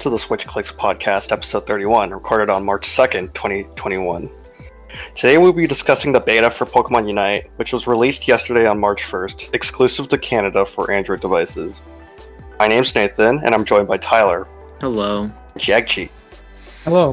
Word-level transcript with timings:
to 0.00 0.08
the 0.08 0.18
Switch 0.18 0.46
Clicks 0.46 0.72
podcast, 0.72 1.30
episode 1.30 1.66
31, 1.66 2.10
recorded 2.10 2.48
on 2.48 2.64
March 2.64 2.88
2nd, 2.88 3.34
2021. 3.34 4.30
Today 5.14 5.36
we'll 5.36 5.52
be 5.52 5.66
discussing 5.66 6.10
the 6.10 6.20
beta 6.20 6.50
for 6.50 6.64
Pokemon 6.64 7.06
Unite, 7.06 7.50
which 7.56 7.74
was 7.74 7.86
released 7.86 8.26
yesterday 8.26 8.66
on 8.66 8.80
March 8.80 9.02
1st, 9.02 9.54
exclusive 9.54 10.08
to 10.08 10.16
Canada 10.16 10.64
for 10.64 10.90
Android 10.90 11.20
devices. 11.20 11.82
My 12.58 12.66
name's 12.66 12.94
Nathan, 12.94 13.42
and 13.44 13.54
I'm 13.54 13.66
joined 13.66 13.88
by 13.88 13.98
Tyler, 13.98 14.48
Hello. 14.80 15.30
Jagchi. 15.56 16.08
Hello. 16.84 17.12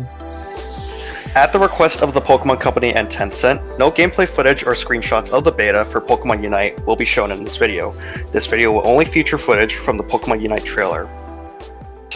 At 1.35 1.51
the 1.51 1.59
request 1.59 2.01
of 2.01 2.13
the 2.13 2.21
Pokemon 2.21 2.61
Company 2.61 2.93
and 2.93 3.09
Tencent, 3.09 3.77
no 3.77 3.91
gameplay 3.91 4.29
footage 4.29 4.63
or 4.63 4.71
screenshots 4.71 5.31
of 5.31 5.43
the 5.43 5.51
beta 5.51 5.83
for 5.83 5.99
Pokemon 5.99 6.41
Unite 6.41 6.83
will 6.85 6.95
be 6.95 7.05
shown 7.05 7.31
in 7.31 7.43
this 7.43 7.57
video. 7.57 7.91
This 8.31 8.47
video 8.47 8.71
will 8.71 8.87
only 8.87 9.03
feature 9.03 9.37
footage 9.37 9.75
from 9.75 9.97
the 9.97 10.05
Pokemon 10.05 10.41
Unite 10.41 10.63
trailer. 10.63 11.09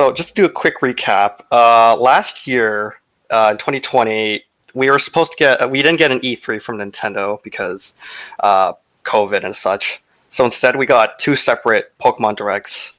So, 0.02 0.12
just 0.12 0.30
to 0.30 0.34
do 0.34 0.46
a 0.46 0.50
quick 0.50 0.80
recap, 0.80 1.42
uh, 1.52 1.96
last 1.96 2.48
year 2.48 3.00
uh, 3.30 3.50
in 3.52 3.60
2020, 3.60 4.44
we 4.74 4.90
were 4.90 4.98
supposed 4.98 5.32
to 5.34 5.38
get, 5.38 5.70
we 5.70 5.84
didn't 5.84 6.00
get 6.00 6.10
an 6.10 6.20
E3 6.22 6.60
from 6.60 6.80
Nintendo 6.80 7.38
because 7.44 7.94
uh, 8.40 8.74
COVID 9.04 9.44
and 9.44 9.56
such. 9.56 10.02
So 10.32 10.44
instead, 10.44 10.76
we 10.76 10.88
got 10.88 11.20
two 11.20 11.36
separate 11.36 11.94
Pokemon 12.00 12.38
Directs. 12.38 12.94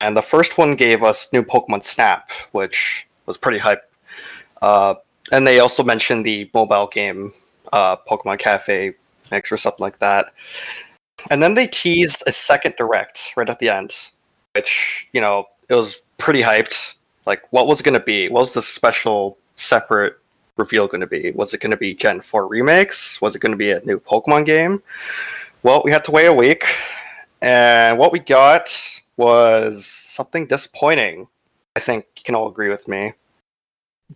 And 0.00 0.16
the 0.16 0.22
first 0.22 0.56
one 0.56 0.76
gave 0.76 1.02
us 1.02 1.30
new 1.30 1.42
Pokemon 1.42 1.84
Snap, 1.84 2.30
which 2.52 3.06
was 3.26 3.36
pretty 3.36 3.58
hype. 3.58 3.82
Uh, 4.62 4.94
and 5.32 5.46
they 5.46 5.60
also 5.60 5.82
mentioned 5.82 6.24
the 6.24 6.50
mobile 6.54 6.86
game 6.86 7.34
uh, 7.70 7.98
Pokemon 8.08 8.38
Cafe 8.38 8.94
Mix 9.30 9.52
or 9.52 9.58
something 9.58 9.82
like 9.82 9.98
that. 9.98 10.32
And 11.30 11.42
then 11.42 11.52
they 11.52 11.66
teased 11.66 12.24
a 12.26 12.32
second 12.32 12.76
direct 12.78 13.34
right 13.36 13.50
at 13.50 13.58
the 13.58 13.68
end, 13.68 13.94
which 14.54 15.06
you 15.12 15.20
know 15.20 15.44
it 15.68 15.74
was 15.74 16.00
pretty 16.20 16.42
hyped. 16.42 16.94
Like, 17.26 17.42
what 17.52 17.66
was 17.66 17.80
it 17.80 17.84
going 17.84 17.98
to 17.98 18.04
be? 18.04 18.28
What 18.28 18.40
was 18.40 18.52
the 18.54 18.62
special 18.62 19.36
separate 19.56 20.18
reveal 20.56 20.86
going 20.86 21.00
to 21.00 21.06
be? 21.06 21.30
Was 21.32 21.52
it 21.54 21.60
going 21.60 21.70
to 21.72 21.76
be 21.76 21.94
Gen 21.94 22.20
Four 22.20 22.46
remakes? 22.46 23.20
Was 23.20 23.34
it 23.34 23.40
going 23.40 23.52
to 23.52 23.58
be 23.58 23.70
a 23.72 23.80
new 23.84 23.98
Pokemon 24.00 24.46
game? 24.46 24.82
Well, 25.62 25.82
we 25.84 25.90
had 25.90 26.04
to 26.04 26.10
wait 26.10 26.26
a 26.26 26.32
week, 26.32 26.64
and 27.42 27.98
what 27.98 28.12
we 28.12 28.18
got 28.20 28.70
was 29.16 29.84
something 29.84 30.46
disappointing. 30.46 31.28
I 31.76 31.80
think 31.80 32.06
you 32.16 32.22
can 32.24 32.34
all 32.34 32.48
agree 32.48 32.70
with 32.70 32.88
me. 32.88 33.12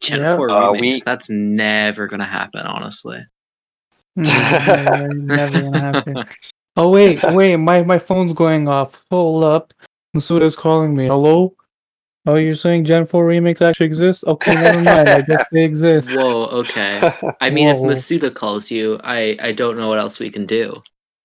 Gen 0.00 0.20
Yeah. 0.20 0.36
4 0.36 0.50
Uh, 0.50 0.72
remakes. 0.72 0.80
we- 0.80 1.00
That's 1.05 1.30
never 1.30 2.08
gonna 2.08 2.24
happen, 2.24 2.62
honestly. 2.66 3.20
never, 4.16 5.08
never 5.08 5.61
gonna 5.62 5.78
happen. 5.92 6.24
Oh 6.77 6.89
wait, 6.89 7.22
wait, 7.33 7.56
my, 7.56 7.83
my 7.83 7.98
phone's 7.98 8.33
going 8.33 8.66
off. 8.68 9.02
Hold 9.11 9.44
up. 9.44 9.72
Masuda's 10.16 10.56
calling 10.56 10.94
me. 10.94 11.06
Hello? 11.06 11.55
Oh, 12.27 12.36
you're 12.36 12.55
saying 12.55 12.86
Gen 12.86 13.05
4 13.05 13.27
remakes 13.27 13.61
actually 13.61 13.86
exist? 13.86 14.25
Okay, 14.25 14.55
never 14.55 14.80
mind. 14.80 15.08
I 15.08 15.20
guess 15.28 15.44
they 15.53 15.62
exist. 15.62 16.17
Whoa, 16.17 16.47
okay. 16.47 17.12
I 17.41 17.50
mean, 17.50 17.69
Whoa. 17.69 17.91
if 17.91 17.98
Masuda 17.98 18.34
calls 18.34 18.70
you, 18.70 18.98
I 19.05 19.36
I 19.42 19.53
don't 19.53 19.77
know 19.77 19.89
what 19.89 19.98
else 19.98 20.19
we 20.19 20.30
can 20.30 20.47
do. 20.47 20.72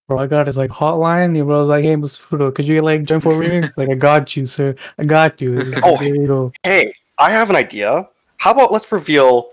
Bro, 0.09 0.19
I 0.19 0.27
got 0.27 0.47
his 0.47 0.57
like 0.57 0.71
hotline. 0.71 1.35
He 1.35 1.41
was 1.41 1.67
like, 1.67 1.83
"Hey, 1.85 1.95
Masuda, 1.95 2.53
could 2.53 2.65
you 2.65 2.75
get 2.75 2.83
like 2.83 3.03
Gen 3.03 3.21
4 3.21 3.37
remakes?" 3.37 3.73
like, 3.77 3.89
I 3.89 3.93
got 3.95 4.35
you, 4.35 4.45
sir. 4.45 4.75
I 4.97 5.03
got 5.05 5.39
you. 5.39 5.71
Oh. 5.83 5.97
There 5.97 6.27
go. 6.27 6.51
hey, 6.63 6.91
I 7.17 7.29
have 7.31 7.49
an 7.49 7.55
idea. 7.55 8.09
How 8.37 8.51
about 8.51 8.71
let's 8.73 8.91
reveal 8.91 9.51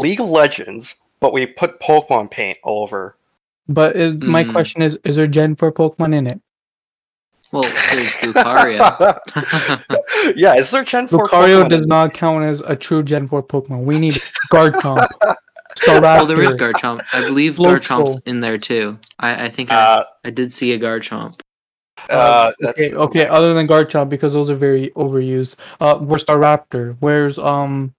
League 0.00 0.20
of 0.20 0.30
Legends, 0.30 0.94
but 1.20 1.32
we 1.34 1.44
put 1.44 1.80
Pokemon 1.80 2.30
paint 2.30 2.58
all 2.62 2.82
over. 2.84 3.16
But 3.68 3.96
is 3.96 4.18
my 4.22 4.44
Mm. 4.44 4.52
question 4.52 4.80
is: 4.82 4.96
Is 5.04 5.16
there 5.16 5.26
Gen 5.26 5.56
4 5.56 5.72
Pokemon 5.72 6.14
in 6.14 6.26
it? 6.26 6.40
Well, 7.52 7.62
there's 7.62 8.16
Lucario. 8.18 9.18
yeah, 10.36 10.54
is 10.54 10.70
there 10.70 10.84
Gen 10.84 11.08
4 11.08 11.26
Lucario 11.28 11.64
Pokemon 11.64 11.68
does 11.70 11.82
in- 11.82 11.88
not 11.88 12.14
count 12.14 12.44
as 12.44 12.60
a 12.60 12.76
true 12.76 13.02
Gen 13.02 13.26
4 13.26 13.42
Pokemon. 13.42 13.84
We 13.84 13.98
need 13.98 14.14
Garchomp. 14.52 15.06
well, 15.86 16.26
there 16.26 16.40
is 16.40 16.54
Staraptor. 16.54 16.72
Garchomp. 16.72 17.00
I 17.12 17.26
believe 17.26 17.56
Floatzel. 17.56 17.80
Garchomp's 17.80 18.22
in 18.24 18.40
there 18.40 18.58
too. 18.58 18.98
I, 19.18 19.46
I 19.46 19.48
think 19.48 19.70
I, 19.72 19.74
Uh, 19.76 20.04
I 20.24 20.30
did 20.30 20.52
see 20.52 20.72
a 20.72 20.78
Garchomp. 20.78 21.40
uh, 22.08 22.52
that's, 22.60 22.80
okay, 22.80 22.94
okay. 22.94 23.26
Other 23.26 23.52
than 23.54 23.66
Garchomp, 23.66 24.08
because 24.08 24.32
those 24.32 24.48
are 24.48 24.54
very 24.54 24.90
overused. 24.90 25.56
Uh, 25.80 25.98
where's 25.98 26.24
Staraptor? 26.24 26.96
Where's 27.00 27.36
um 27.38 27.92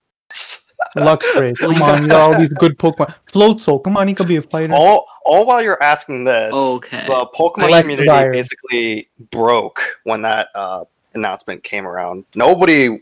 Luxray? 0.96 1.58
Come 1.58 1.82
on, 1.82 2.04
you 2.04 2.10
got 2.10 2.34
all 2.34 2.40
these 2.40 2.54
good 2.54 2.78
Pokemon. 2.78 3.14
Floatzel, 3.32 3.84
come 3.84 3.96
on, 3.98 4.08
he 4.08 4.14
could 4.14 4.28
be 4.28 4.36
a 4.36 4.42
fighter. 4.42 4.74
all, 4.74 5.08
all 5.26 5.46
while 5.46 5.62
you're 5.62 5.82
asking 5.82 6.26
this, 6.26 6.54
Okay. 6.54 7.06
the 7.08 7.26
Pokemon 7.34 7.70
Electivire. 7.70 7.82
community 7.82 8.30
basically 8.32 9.10
broke 9.32 9.82
when 10.04 10.22
that 10.24 10.50
uh, 10.54 10.84
announcement 11.14 11.64
came 11.64 11.88
around. 11.88 12.26
Nobody 12.36 13.02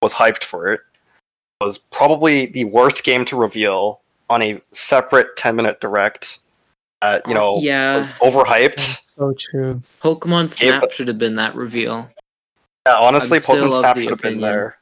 was 0.00 0.14
hyped 0.14 0.44
for 0.44 0.72
it. 0.72 0.80
It 1.60 1.64
was 1.64 1.78
probably 1.78 2.46
the 2.46 2.64
worst 2.64 3.02
game 3.02 3.24
to 3.26 3.36
reveal 3.36 4.00
on 4.30 4.42
a 4.42 4.60
separate 4.72 5.36
10 5.36 5.56
minute 5.56 5.80
direct. 5.80 6.38
Uh, 7.02 7.18
you 7.26 7.34
know, 7.34 7.58
yeah, 7.60 7.98
was 7.98 8.08
overhyped. 8.34 9.02
So 9.16 9.34
true. 9.38 9.80
Pokemon 10.00 10.42
Yeah, 10.62 10.70
Snap 10.70 10.80
but- 10.82 10.92
should 10.92 11.08
have 11.08 11.18
been 11.18 11.34
that 11.36 11.56
reveal. 11.56 12.08
Yeah, 12.86 12.94
honestly, 12.94 13.38
I'm 13.38 13.42
Pokemon 13.42 13.78
Snap 13.80 13.96
the 13.96 14.02
should 14.02 14.10
have 14.10 14.20
been 14.22 14.40
there. 14.40 14.78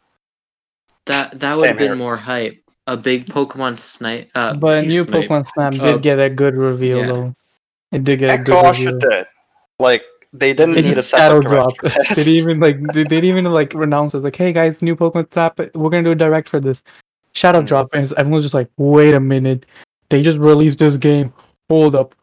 That 1.06 1.38
that 1.40 1.56
would 1.56 1.66
have 1.66 1.76
been 1.76 1.86
here. 1.88 1.96
more 1.96 2.16
hype. 2.16 2.62
A 2.88 2.96
big 2.96 3.26
Pokemon 3.26 3.76
Snipe. 3.78 4.30
Uh, 4.34 4.54
But 4.54 4.82
big 4.82 4.88
new 4.90 5.02
Snipe. 5.02 5.28
Pokemon 5.28 5.46
Snap 5.48 5.74
Oh. 5.80 5.92
did 5.94 6.02
get 6.02 6.18
a 6.20 6.30
good 6.30 6.54
reveal 6.54 6.98
Yeah. 6.98 7.06
though. 7.06 7.34
It 7.92 8.04
did 8.04 8.18
get 8.18 8.30
a 8.34 8.38
good 8.38 8.46
gosh, 8.46 8.78
reveal. 8.78 8.96
it 8.96 9.00
did. 9.00 9.26
Like, 9.78 10.04
they 10.32 10.52
didn't 10.54 10.76
It 10.78 10.84
need 10.84 10.98
a 10.98 11.02
separate 11.02 11.42
shadow 11.44 11.48
drop. 11.48 11.72
they 11.82 12.14
didn't 12.14 12.34
even 12.34 12.60
like 12.60 12.80
they, 12.92 13.02
they 13.02 13.20
didn't 13.20 13.24
even 13.38 13.44
like 13.46 13.74
announce 13.74 14.14
it. 14.14 14.18
Like, 14.22 14.36
hey 14.36 14.52
guys, 14.52 14.82
new 14.82 14.94
Pokemon 14.96 15.32
Snap. 15.32 15.58
We're 15.74 15.90
gonna 15.90 16.02
do 16.04 16.10
a 16.12 16.14
direct 16.14 16.48
for 16.48 16.60
this. 16.60 16.82
Shadow 17.32 17.60
Mm. 17.60 17.66
drop, 17.66 17.88
and 17.92 18.04
it's- 18.04 18.18
everyone's 18.18 18.44
just 18.44 18.54
like, 18.54 18.68
wait 18.76 19.14
a 19.14 19.20
minute, 19.20 19.66
they 20.10 20.22
just 20.22 20.38
released 20.38 20.78
this 20.78 20.96
game. 20.96 21.32
Hold 21.68 21.94
up. 21.96 22.14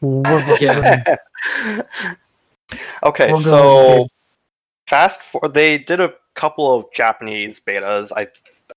What- 0.00 0.60
Yeah. 0.60 1.02
okay, 3.02 3.28
We'll 3.32 3.40
so 3.40 4.08
fast 4.86 5.22
for 5.22 5.48
they 5.48 5.78
did 5.78 6.00
a 6.00 6.14
couple 6.38 6.72
of 6.74 6.90
Japanese 6.92 7.60
betas. 7.60 8.12
I, 8.16 8.22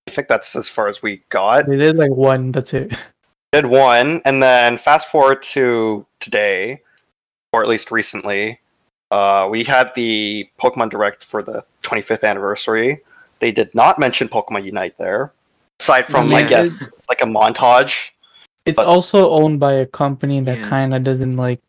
I 0.08 0.12
think 0.12 0.28
that's 0.28 0.56
as 0.56 0.68
far 0.68 0.90
as 0.90 1.02
we 1.04 1.22
got. 1.30 1.68
They 1.68 1.78
did 1.78 1.96
like 1.96 2.12
one. 2.12 2.52
That's 2.52 2.74
it. 2.74 2.92
Did 3.54 3.68
one, 3.68 4.22
and 4.26 4.42
then 4.42 4.78
fast 4.78 5.08
forward 5.08 5.42
to 5.54 6.06
today, 6.20 6.82
or 7.54 7.62
at 7.62 7.68
least 7.70 7.92
recently, 7.92 8.60
uh, 9.12 9.48
we 9.52 9.64
had 9.64 9.94
the 9.94 10.50
Pokemon 10.60 10.90
Direct 10.90 11.22
for 11.24 11.44
the 11.44 11.64
25th 11.84 12.24
anniversary. 12.28 13.02
They 13.40 13.52
did 13.52 13.76
not 13.76 14.00
mention 14.00 14.30
Pokemon 14.30 14.64
Unite 14.64 14.98
there, 14.98 15.34
aside 15.82 16.08
from 16.08 16.34
I 16.34 16.40
Yeah. 16.42 16.48
guess 16.48 16.70
like 17.10 17.22
a 17.22 17.26
montage. 17.26 18.12
It's 18.66 18.76
But- 18.78 18.88
also 18.88 19.30
owned 19.32 19.60
by 19.60 19.74
a 19.74 19.86
company 19.86 20.40
that 20.42 20.60
Yeah. 20.60 20.70
kind 20.70 20.94
of 20.96 21.04
doesn't 21.04 21.36
like 21.36 21.60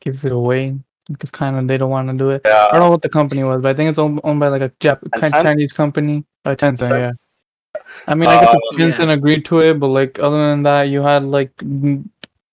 give 0.00 0.24
it 0.24 0.32
away 0.32 0.78
because 1.10 1.30
kind 1.30 1.56
of 1.56 1.66
they 1.68 1.76
don't 1.78 1.90
want 1.90 2.08
to 2.08 2.14
do 2.14 2.30
it. 2.30 2.42
I 2.46 2.70
don't 2.72 2.80
know 2.80 2.90
what 2.90 3.02
the 3.02 3.08
company 3.08 3.42
was, 3.44 3.60
but 3.62 3.68
I 3.70 3.74
think 3.74 3.90
it's 3.90 3.98
owned, 3.98 4.20
owned 4.24 4.40
by 4.40 4.48
like 4.48 4.62
a 4.62 4.70
Jap- 4.80 5.02
Tencent? 5.10 5.42
Chinese 5.42 5.72
company. 5.72 6.24
Uh, 6.44 6.54
Tencent, 6.54 6.78
Tencent? 6.78 6.98
yeah. 7.00 7.12
I 8.08 8.14
mean, 8.14 8.28
I 8.28 8.40
guess 8.40 8.54
Uh, 8.54 8.76
Tencent 8.76 9.06
Yeah. 9.08 9.12
agreed 9.12 9.44
to 9.46 9.60
it, 9.60 9.78
but 9.78 9.88
like 9.88 10.18
other 10.20 10.50
than 10.50 10.62
that, 10.64 10.84
you 10.84 11.02
had 11.02 11.22
like 11.24 11.52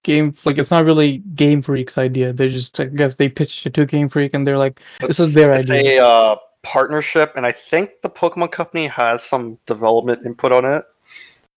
game 0.03 0.33
like 0.45 0.57
it's 0.57 0.71
not 0.71 0.85
really 0.85 1.17
Game 1.35 1.61
Freak's 1.61 1.97
idea. 1.97 2.33
They 2.33 2.49
just 2.49 2.79
I 2.79 2.85
guess 2.85 3.15
they 3.15 3.29
pitched 3.29 3.65
it 3.65 3.73
to 3.75 3.85
Game 3.85 4.07
Freak 4.09 4.33
and 4.33 4.45
they're 4.47 4.57
like, 4.57 4.79
this 5.01 5.19
is 5.19 5.33
their 5.33 5.53
it's 5.53 5.69
idea. 5.69 6.01
a 6.01 6.07
uh, 6.07 6.35
partnership, 6.63 7.33
and 7.35 7.45
I 7.45 7.51
think 7.51 7.91
the 8.03 8.09
Pokemon 8.09 8.51
Company 8.51 8.87
has 8.87 9.23
some 9.23 9.57
development 9.65 10.25
input 10.25 10.51
on 10.51 10.65
it. 10.65 10.83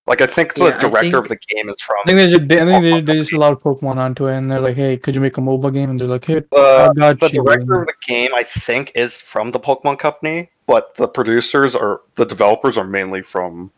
Like 0.07 0.21
I 0.23 0.27
think 0.27 0.55
the 0.55 0.65
Yeah, 0.65 0.81
director 0.81 1.01
think- 1.03 1.15
of 1.15 1.29
the 1.29 1.37
game 1.37 1.69
is 1.69 1.81
from 1.81 1.97
I 2.05 2.09
think 2.09 2.17
they 2.19 2.31
just 2.31 2.49
they, 2.49 2.61
I 2.61 2.65
think 2.65 2.83
they, 2.83 2.91
Pokemon 3.03 3.07
they 3.07 3.15
just 3.15 3.33
allowed 3.33 3.61
Pokemon 3.61 3.97
onto 3.97 4.27
it, 4.27 4.37
and 4.37 4.51
they're 4.51 4.61
like, 4.61 4.75
hey, 4.77 4.97
could 4.97 5.15
you 5.15 5.21
make 5.21 5.37
a 5.37 5.41
mobile 5.41 5.71
game? 5.71 5.91
And 5.91 6.01
they're 6.01 6.09
like, 6.09 6.25
hey, 6.25 6.41
got 6.51 6.95
the 7.21 7.31
you. 7.33 7.45
director 7.45 7.83
of 7.83 7.87
the 7.87 7.95
game. 8.07 8.31
I 8.35 8.43
think 8.43 8.91
is 8.97 9.21
from 9.21 9.53
the 9.53 9.61
Pokemon 9.61 9.99
Company, 10.01 10.51
but 10.67 10.95
the 10.97 11.07
producers 11.07 11.77
are 11.77 12.01
the 12.17 12.25
developers 12.25 12.77
are 12.77 12.87
mainly 12.87 13.23
from 13.23 13.71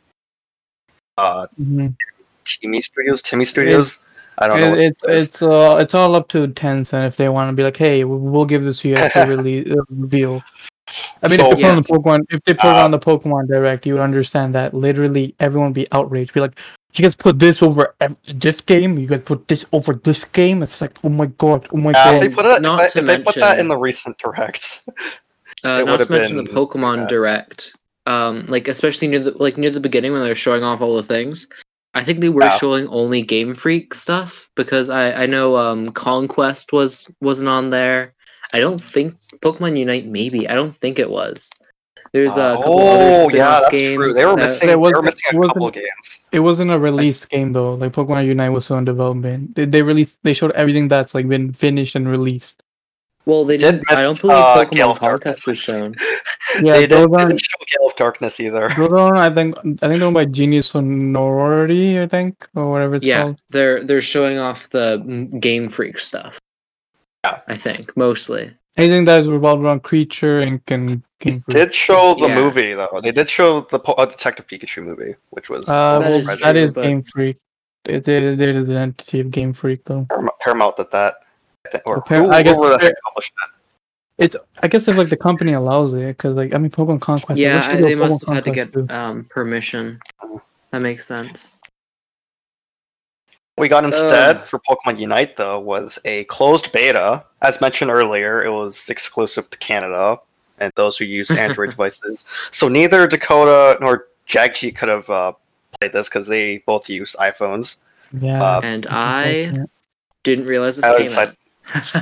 uh, 1.18 1.46
Mhm. 1.60 1.96
TiMi 2.46 2.82
Studios. 2.82 3.22
TiMi 3.22 3.46
Studios. 3.46 3.98
I 4.38 4.48
don't 4.48 4.60
know. 4.60 4.72
It, 4.74 4.96
it's 5.02 5.04
it 5.04 5.10
is. 5.10 5.42
uh 5.42 5.76
it's 5.82 5.94
all 5.94 6.14
up 6.14 6.28
to 6.28 6.48
Tencent 6.48 7.06
if 7.06 7.16
they 7.18 7.28
want 7.28 7.50
to 7.50 7.52
be 7.54 7.62
like, 7.62 7.76
hey, 7.76 8.04
we- 8.04 8.16
we'll 8.16 8.46
give 8.46 8.64
this 8.64 8.80
to 8.80 8.88
you 8.88 8.94
as 8.94 9.12
a 9.16 9.26
release 9.28 9.70
uh, 9.70 9.76
reveal. 9.90 10.40
I 11.22 11.28
mean, 11.28 11.36
So- 11.38 11.50
if 11.52 11.56
they 11.58 11.62
put 11.62 11.70
on 11.70 11.76
the 11.76 11.88
Pokemon, 11.88 12.20
if 12.30 12.42
they 12.44 12.54
put 12.54 12.64
Uh, 12.76 12.84
on 12.84 12.90
the 12.90 12.98
Pokemon 12.98 13.48
Direct, 13.48 13.86
you 13.86 13.94
would 13.94 14.02
understand 14.02 14.54
that 14.54 14.74
literally 14.74 15.34
everyone 15.40 15.68
would 15.68 15.74
be 15.74 15.86
outraged. 15.92 16.32
Be 16.32 16.40
like, 16.40 16.56
you 16.94 17.02
guys 17.02 17.14
put 17.16 17.38
this 17.38 17.62
over 17.62 17.94
ev- 18.00 18.16
this 18.34 18.60
game, 18.62 18.98
you 18.98 19.06
guys 19.06 19.24
put 19.24 19.48
this 19.48 19.64
over 19.72 19.94
this 19.94 20.24
game. 20.26 20.62
It's 20.62 20.80
like, 20.80 20.98
oh 21.04 21.08
my 21.08 21.26
god, 21.26 21.66
oh 21.72 21.78
my 21.78 21.90
Uh, 21.90 22.04
god. 22.04 22.14
if 22.14 22.20
they 22.20 22.28
put 22.28 22.44
it, 22.46 22.60
Not 22.60 22.84
if, 22.84 22.92
to 22.92 23.02
they 23.02 23.18
put 23.18 23.36
that 23.36 23.58
in 23.58 23.68
the 23.68 23.76
recent 23.76 24.18
direct, 24.18 24.82
Uh, 25.64 25.78
It 25.82 25.84
not 25.86 26.00
to 26.00 26.10
mention 26.10 26.36
the 26.38 26.42
Pokemon 26.44 26.96
bad. 27.02 27.08
Direct. 27.08 27.72
Um, 28.04 28.42
like 28.48 28.66
especially 28.66 29.06
near 29.06 29.20
the 29.20 29.30
like 29.40 29.56
near 29.56 29.70
the 29.70 29.78
beginning 29.78 30.10
when 30.12 30.22
they 30.22 30.28
were 30.28 30.34
showing 30.34 30.64
off 30.64 30.80
all 30.80 30.94
the 30.94 31.04
things. 31.04 31.46
I 31.94 32.02
think 32.02 32.20
they 32.20 32.30
were 32.30 32.42
Yeah. 32.42 32.58
showing 32.58 32.88
only 32.88 33.22
Game 33.22 33.54
Freak 33.54 33.94
stuff 33.94 34.48
because 34.56 34.90
I 34.90 35.12
I 35.22 35.26
know 35.26 35.56
um 35.56 35.90
Conquest 35.90 36.72
was 36.72 37.14
wasn't 37.20 37.48
on 37.48 37.70
there. 37.70 38.12
I 38.52 38.60
don't 38.60 38.80
think 38.80 39.14
Pokemon 39.40 39.78
Unite 39.78 40.06
maybe. 40.06 40.48
I 40.48 40.54
don't 40.54 40.74
think 40.74 40.98
it 40.98 41.10
was. 41.10 41.50
There's 42.12 42.36
a 42.36 42.42
Uh, 42.42 42.56
couple 42.56 42.78
other 42.80 43.10
oh, 43.10 43.14
spin-off 43.28 43.32
yeah, 43.34 43.60
that's 43.60 43.70
games. 43.72 43.94
true. 43.96 44.12
They 44.12 44.26
were 44.26 44.36
that- 44.36 44.42
missing. 44.42 44.66
There 44.68 44.76
They 44.76 44.76
were 44.76 45.02
missing 45.02 45.22
it 45.32 45.36
a 45.36 45.40
couple 45.48 45.62
wasn't- 45.62 45.74
games. 45.74 46.18
It 46.32 46.40
wasn't 46.40 46.70
a 46.70 46.78
release 46.78 47.24
game 47.24 47.52
though. 47.52 47.74
Like 47.74 47.92
Pokemon 47.92 48.26
Unite 48.26 48.50
was 48.50 48.64
still 48.66 48.78
in 48.78 48.84
development. 48.84 49.54
They, 49.54 49.64
they 49.66 49.82
released. 49.82 50.18
They 50.22 50.34
showed 50.34 50.50
everything 50.52 50.88
that's 50.88 51.14
like 51.14 51.28
been 51.28 51.52
finished 51.52 51.94
and 51.94 52.08
released. 52.08 52.62
Well, 53.24 53.44
they 53.44 53.56
Did 53.56 53.80
didn't. 53.80 53.90
I 53.90 54.02
don't 54.02 54.20
believe 54.20 54.36
uh, 54.36 54.64
Gale 54.64 54.88
Pokemon 54.88 54.90
of 54.90 54.98
Darkness. 55.00 55.44
Conquest 55.44 55.46
was 55.46 55.58
shown. 55.58 55.94
Yeah, 56.60 56.72
they 56.80 56.86
those 56.86 57.06
didn't, 57.06 57.14
aren't. 57.14 57.28
didn't 57.30 57.40
show 57.40 57.58
Gale 57.78 57.86
of 57.88 57.96
Darkness 57.96 58.38
either. 58.40 58.68
Those 58.76 58.92
are, 58.92 59.14
I 59.16 59.30
think, 59.30 59.56
I 59.58 59.88
think 59.88 60.00
they're 60.00 60.10
by 60.10 60.26
Genius 60.26 60.66
Sonority, 60.68 61.98
I 61.98 62.06
think, 62.06 62.46
or 62.54 62.70
whatever 62.70 62.96
it's 62.96 63.06
yeah, 63.06 63.22
called. 63.22 63.40
they're 63.48 63.82
they're 63.84 64.02
showing 64.02 64.36
off 64.38 64.68
the 64.68 64.98
Game 65.40 65.68
Freak 65.70 65.98
stuff. 65.98 66.38
Yeah. 67.24 67.40
I 67.48 67.56
think 67.56 67.96
mostly. 67.96 68.50
Anything 68.76 69.04
that 69.04 69.20
is 69.20 69.26
revolved 69.28 69.62
around 69.62 69.82
Creature 69.82 70.40
and 70.40 70.64
can 70.66 71.04
Game 71.20 71.42
Freak. 71.42 71.54
Did 71.56 71.74
show 71.74 72.14
the 72.18 72.28
Yeah. 72.28 72.34
movie 72.34 72.72
though. 72.74 73.00
They 73.02 73.12
did 73.12 73.28
show 73.30 73.60
the 73.60 73.78
po- 73.78 73.92
uh, 73.92 74.06
Detective 74.06 74.46
Pikachu 74.46 74.82
movie, 74.84 75.14
which 75.30 75.48
was 75.50 75.68
Uh, 75.68 75.98
That 75.98 76.08
well, 76.10 76.18
is 76.18 76.26
that 76.42 76.74
but- 76.74 76.82
Game 76.82 77.02
Freak. 77.02 77.36
It, 77.84 78.06
it, 78.08 78.40
it 78.40 78.56
is 78.56 78.68
an 78.68 78.76
entity 78.76 79.20
of 79.20 79.30
Game 79.30 79.52
Freak 79.52 79.84
though. 79.84 80.06
Paramount, 80.08 80.38
Paramount 80.40 80.76
did 80.76 80.90
that. 80.92 81.14
I 81.66 81.68
think- 81.70 81.82
Or 81.88 82.00
Par- 82.00 82.18
who, 82.18 82.30
I 82.30 82.42
guess 82.42 82.56
whoever 82.56 82.78
the 82.78 82.94
published 83.04 83.32
that. 83.40 83.50
It's 84.24 84.36
I 84.62 84.68
guess 84.68 84.88
if 84.88 84.96
like 84.96 85.08
the 85.08 85.16
company 85.16 85.52
allows 85.52 85.92
it, 85.94 86.06
because 86.16 86.34
like 86.36 86.54
I 86.54 86.58
mean 86.58 86.70
Pokemon 86.70 87.00
Conquest. 87.00 87.40
Yeah, 87.40 87.66
I, 87.66 87.72
do 87.76 87.78
a 87.78 87.82
they 87.88 87.94
must 87.94 88.24
Pokemon 88.26 88.34
have 88.34 88.44
had 88.46 88.54
to 88.72 88.82
get 88.82 88.90
um, 88.90 89.24
permission. 89.30 89.98
That 90.70 90.82
makes 90.82 91.06
sense. 91.06 91.58
We 93.58 93.68
got 93.68 93.84
instead 93.84 94.36
Ugh. 94.38 94.44
for 94.46 94.58
Pokemon 94.60 94.98
Unite 94.98 95.36
though 95.36 95.60
was 95.60 95.98
a 96.04 96.24
closed 96.24 96.72
beta. 96.72 97.24
As 97.42 97.60
mentioned 97.60 97.90
earlier, 97.90 98.42
it 98.42 98.50
was 98.50 98.88
exclusive 98.88 99.50
to 99.50 99.58
Canada 99.58 100.18
and 100.58 100.72
those 100.76 100.96
who 100.96 101.04
use 101.04 101.30
Android 101.30 101.70
devices. 101.76 102.24
So 102.50 102.68
neither 102.68 103.06
Dakota 103.06 103.78
nor 103.80 104.06
Jagji 104.28 104.74
could 104.74 104.88
have 104.88 105.08
uh, 105.10 105.32
played 105.80 105.92
this 105.92 106.08
because 106.08 106.26
they 106.26 106.58
both 106.58 106.88
use 106.88 107.14
iPhones. 107.18 107.76
Yeah. 108.20 108.42
uh, 108.42 108.60
And 108.62 108.86
I 108.88 109.52
didn't 110.22 110.46
realize 110.46 110.78
it 110.78 110.84
I 110.84 110.98
came 111.06 111.18
out. 111.18 111.34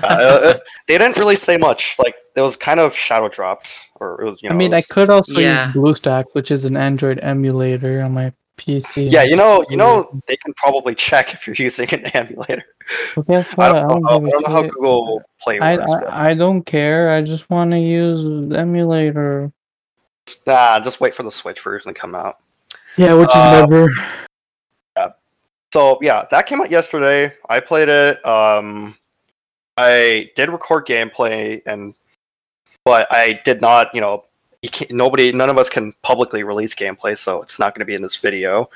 Uh, 0.02 0.54
they 0.86 0.98
didn't 0.98 1.16
really 1.16 1.36
say 1.36 1.56
much. 1.56 1.96
Like 1.98 2.14
it 2.36 2.40
was 2.40 2.56
kind 2.56 2.80
of 2.80 2.94
shadow 2.94 3.28
dropped, 3.28 3.88
or 3.98 4.20
it 4.20 4.24
was 4.30 4.42
you 4.42 4.48
know. 4.48 4.54
I 4.54 4.58
mean, 4.58 4.72
it 4.72 4.76
I 4.76 4.82
could 4.82 5.10
also 5.10 5.38
Yeah. 5.40 5.66
use 5.68 5.76
BlueStack, 5.76 6.24
which 6.32 6.50
is 6.50 6.64
an 6.64 6.76
Android 6.76 7.18
emulator 7.22 8.02
on 8.02 8.12
my 8.12 8.32
PC. 8.60 9.10
yeah, 9.10 9.22
you 9.22 9.36
know, 9.36 9.64
you 9.70 9.76
know, 9.76 10.20
they 10.26 10.36
can 10.36 10.52
probably 10.54 10.94
check 10.94 11.32
if 11.32 11.46
you're 11.46 11.56
using 11.58 11.92
an 11.94 12.04
emulator. 12.14 12.64
Guess 13.26 13.54
I 13.58 13.72
don't, 13.72 14.02
know, 14.02 14.08
how, 14.08 14.16
I 14.16 14.30
don't 14.30 14.42
know 14.42 14.52
how. 14.52 14.62
Google 14.62 15.22
Play 15.40 15.58
I, 15.58 15.76
works. 15.76 15.92
I 15.92 16.30
I 16.30 16.34
don't 16.34 16.62
care. 16.62 17.10
I 17.10 17.22
just 17.22 17.48
want 17.48 17.70
to 17.70 17.78
use 17.78 18.22
the 18.22 18.58
emulator. 18.58 19.52
Nah, 20.46 20.80
just 20.80 21.00
wait 21.00 21.14
for 21.14 21.22
the 21.22 21.30
Switch 21.30 21.60
version 21.60 21.94
to 21.94 21.98
come 21.98 22.14
out. 22.14 22.38
Yeah, 22.96 23.14
which 23.14 23.30
is 23.30 23.36
never. 23.36 23.90
Yeah. 24.96 25.10
So 25.72 25.98
yeah, 26.02 26.26
that 26.30 26.46
came 26.46 26.60
out 26.60 26.70
yesterday. 26.70 27.32
I 27.48 27.60
played 27.60 27.88
it. 27.88 28.24
Um, 28.26 28.96
I 29.76 30.30
did 30.36 30.50
record 30.50 30.86
gameplay, 30.86 31.62
and 31.66 31.94
but 32.84 33.06
I 33.10 33.40
did 33.44 33.60
not. 33.60 33.94
You 33.94 34.02
know, 34.02 34.24
nobody, 34.90 35.32
none 35.32 35.50
of 35.50 35.58
us 35.58 35.68
can 35.68 35.92
publicly 36.02 36.42
release 36.42 36.74
gameplay, 36.74 37.16
so 37.16 37.42
it's 37.42 37.58
not 37.58 37.74
going 37.74 37.80
to 37.80 37.84
be 37.86 37.94
in 37.94 38.02
this 38.02 38.16
video. 38.16 38.68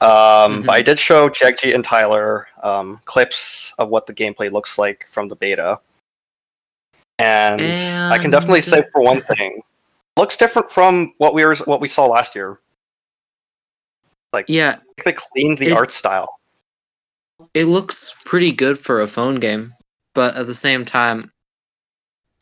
Um, 0.00 0.62
But 0.62 0.70
I 0.74 0.82
did 0.82 0.98
show 0.98 1.28
Jagji 1.28 1.74
and 1.74 1.84
Tyler 1.84 2.48
um, 2.62 3.00
clips 3.04 3.72
of 3.78 3.88
what 3.88 4.06
the 4.06 4.14
gameplay 4.14 4.50
looks 4.50 4.78
like 4.78 5.06
from 5.08 5.28
the 5.28 5.36
beta, 5.36 5.78
and, 7.18 7.62
I 8.12 8.18
can 8.18 8.30
definitely 8.30 8.58
And- 8.58 8.64
say 8.64 8.82
for 8.92 9.00
one 9.02 9.20
thing, 9.22 9.62
looks 10.16 10.36
different 10.36 10.70
from 10.70 11.14
what 11.18 11.34
we 11.34 11.44
were 11.44 11.54
what 11.64 11.80
we 11.80 11.88
saw 11.88 12.06
last 12.06 12.34
year. 12.34 12.58
Like 14.32 14.46
yeah, 14.48 14.76
They 15.04 15.12
cleaned 15.12 15.58
the 15.58 15.68
It- 15.68 15.76
art 15.76 15.90
style. 15.92 16.38
it 17.54 17.66
looks 17.66 18.14
pretty 18.24 18.50
good 18.52 18.78
for 18.78 19.00
a 19.00 19.06
phone 19.06 19.36
game, 19.36 19.70
but 20.14 20.34
at 20.36 20.46
the 20.46 20.54
same 20.54 20.84
time, 20.84 21.30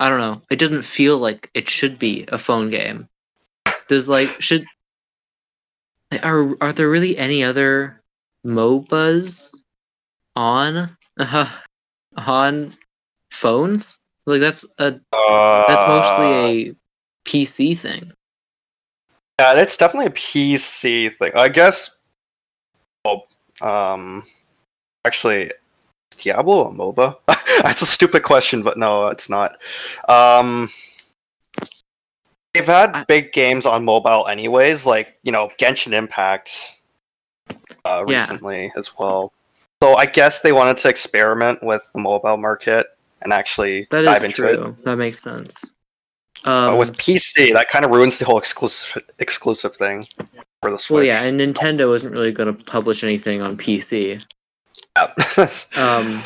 I 0.00 0.08
don't 0.08 0.19
know. 0.19 0.41
It 0.50 0.58
doesn't 0.58 0.82
feel 0.82 1.19
like 1.19 1.50
it 1.52 1.69
should 1.69 1.99
be 1.99 2.25
a 2.32 2.38
phone 2.38 2.70
game. 2.70 3.06
Does 3.88 4.08
like 4.08 4.29
should 4.41 4.64
are 6.23 6.56
are 6.61 6.73
there 6.73 6.88
really 6.88 7.17
any 7.19 7.44
other 7.44 8.00
MOBAs 8.47 9.62
on 10.35 10.97
uh, 11.19 11.50
on 12.17 12.73
phones? 13.31 14.02
Like 14.26 14.41
that's 14.41 14.64
a 14.79 14.93
that's 15.69 15.85
mostly 15.87 16.70
Uh, 16.70 16.73
a 16.73 16.75
PC 17.29 17.76
thing. 17.76 18.11
Yeah, 19.38 19.55
it's 19.61 19.76
definitely 19.76 20.06
a 20.06 20.11
PC 20.11 21.14
thing. 21.17 21.32
I 21.35 21.49
guess. 21.49 21.97
Well, 23.05 23.26
um, 23.61 24.25
actually, 25.05 25.52
Diablo 26.20 26.69
a 26.69 26.72
MOBA? 26.72 27.17
That's 27.62 27.82
a 27.82 27.87
stupid 27.87 28.22
question, 28.22 28.62
but 28.62 28.78
no, 28.78 29.08
it's 29.08 29.28
not. 29.28 29.58
Um, 30.08 30.70
they've 32.55 32.67
had 32.67 32.94
I- 32.94 33.05
big 33.05 33.32
games 33.32 33.67
on 33.67 33.84
mobile, 33.84 34.26
anyways, 34.26 34.87
like 34.87 35.14
you 35.22 35.32
know 35.32 35.50
Genshin 35.58 35.93
Impact, 35.93 36.78
uh, 37.84 38.05
Yeah. 38.08 38.20
recently 38.20 38.72
as 38.76 38.90
well. 38.99 39.32
So 39.82 39.96
I 39.96 40.06
guess 40.06 40.40
they 40.40 40.52
wanted 40.52 40.76
to 40.78 40.88
experiment 40.88 41.62
with 41.62 41.88
the 41.94 42.00
mobile 42.00 42.37
market 42.37 42.87
and 43.23 43.32
actually 43.32 43.87
That 43.90 44.02
dive 44.05 44.16
is 44.19 44.25
into 44.25 44.37
true. 44.37 44.49
it. 44.76 44.84
That 44.84 44.96
makes 44.96 45.23
sense. 45.23 45.75
Um, 46.44 46.76
with 46.78 46.96
PC, 46.96 47.52
that 47.52 47.69
kind 47.69 47.84
of 47.84 47.90
ruins 47.90 48.19
the 48.19 48.25
whole 48.25 48.38
exclusive 48.38 49.02
exclusive 49.19 49.76
thing 49.76 50.05
for 50.62 50.70
the 50.70 50.78
Switch. 50.78 50.94
well, 50.96 51.05
yeah, 51.05 51.23
and 51.25 51.38
Nintendo 51.40 51.94
isn't 51.94 52.12
really 52.12 52.31
going 52.32 52.55
to 52.55 52.64
publish 52.64 53.05
anything 53.05 53.43
on 53.43 53.56
PC. 53.58 54.25
Um 55.76 56.22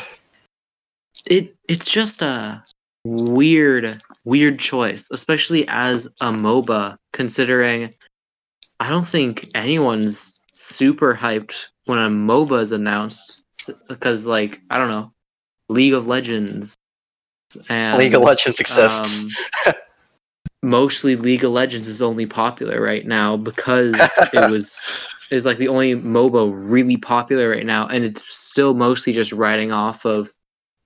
it 1.27 1.55
it's 1.67 1.89
just 1.89 2.21
a 2.21 2.63
weird 3.03 3.99
weird 4.25 4.59
choice 4.59 5.11
especially 5.11 5.65
as 5.67 6.07
a 6.21 6.31
moba 6.31 6.97
considering 7.13 7.91
i 8.79 8.89
don't 8.89 9.07
think 9.07 9.47
anyone's 9.53 10.43
super 10.51 11.13
hyped 11.13 11.67
when 11.85 11.99
a 11.99 12.09
moba 12.09 12.59
is 12.59 12.71
announced 12.71 13.43
because 13.87 14.25
like 14.25 14.59
i 14.71 14.77
don't 14.79 14.87
know 14.87 15.11
league 15.69 15.93
of 15.93 16.07
legends 16.07 16.75
and 17.69 17.97
League 17.97 18.13
of 18.13 18.21
Legends 18.21 18.59
exists. 18.59 19.23
um, 19.65 19.73
mostly 20.65 21.15
league 21.15 21.43
of 21.43 21.51
legends 21.51 21.87
is 21.87 22.01
only 22.01 22.25
popular 22.25 22.81
right 22.81 23.05
now 23.05 23.37
because 23.37 23.95
it 24.33 24.49
was 24.51 24.83
is 25.31 25.45
like 25.45 25.57
the 25.57 25.67
only 25.67 25.95
MOBA 25.95 26.51
really 26.71 26.97
popular 26.97 27.49
right 27.49 27.65
now, 27.65 27.87
and 27.87 28.03
it's 28.03 28.23
still 28.35 28.73
mostly 28.73 29.13
just 29.13 29.31
riding 29.31 29.71
off 29.71 30.05
of 30.05 30.29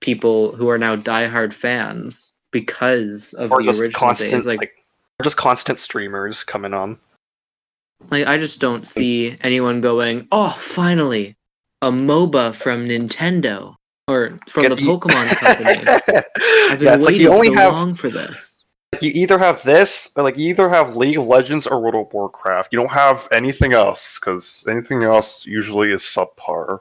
people 0.00 0.52
who 0.56 0.68
are 0.68 0.78
now 0.78 0.96
diehard 0.96 1.52
fans 1.52 2.40
because 2.52 3.34
of 3.38 3.50
or 3.52 3.62
the 3.62 3.68
original 3.70 3.90
constant, 3.90 4.30
days. 4.30 4.46
like, 4.46 4.60
Like, 4.60 4.72
just 5.22 5.36
constant 5.36 5.78
streamers 5.78 6.42
coming 6.42 6.72
on. 6.74 6.98
like 8.10 8.26
I 8.26 8.38
just 8.38 8.60
don't 8.60 8.86
see 8.86 9.36
anyone 9.42 9.80
going, 9.80 10.26
"Oh, 10.32 10.50
finally, 10.50 11.36
a 11.82 11.90
MOBA 11.90 12.54
from 12.54 12.88
Nintendo 12.88 13.74
or 14.08 14.38
from 14.48 14.62
Get 14.64 14.76
the 14.76 14.82
Pokemon 14.82 15.28
Company." 15.40 16.22
I've 16.70 16.78
been 16.78 16.86
yeah, 16.88 16.94
like 16.96 17.06
waiting 17.06 17.28
only 17.28 17.48
so 17.48 17.54
have 17.54 17.72
long 17.74 17.94
for 17.94 18.08
this. 18.08 18.58
You 19.00 19.10
either 19.14 19.38
have 19.38 19.62
this 19.62 20.10
or 20.16 20.22
like 20.24 20.36
you 20.36 20.48
either 20.48 20.68
have 20.68 20.96
League 20.96 21.18
of 21.18 21.26
Legends 21.26 21.66
or 21.66 21.80
World 21.80 21.94
of 21.94 22.12
Warcraft. 22.12 22.72
You 22.72 22.80
don't 22.80 22.90
have 22.92 23.28
anything 23.30 23.72
else 23.72 24.18
because 24.18 24.64
anything 24.68 25.02
else 25.04 25.46
usually 25.46 25.92
is 25.92 26.02
subpar. 26.02 26.80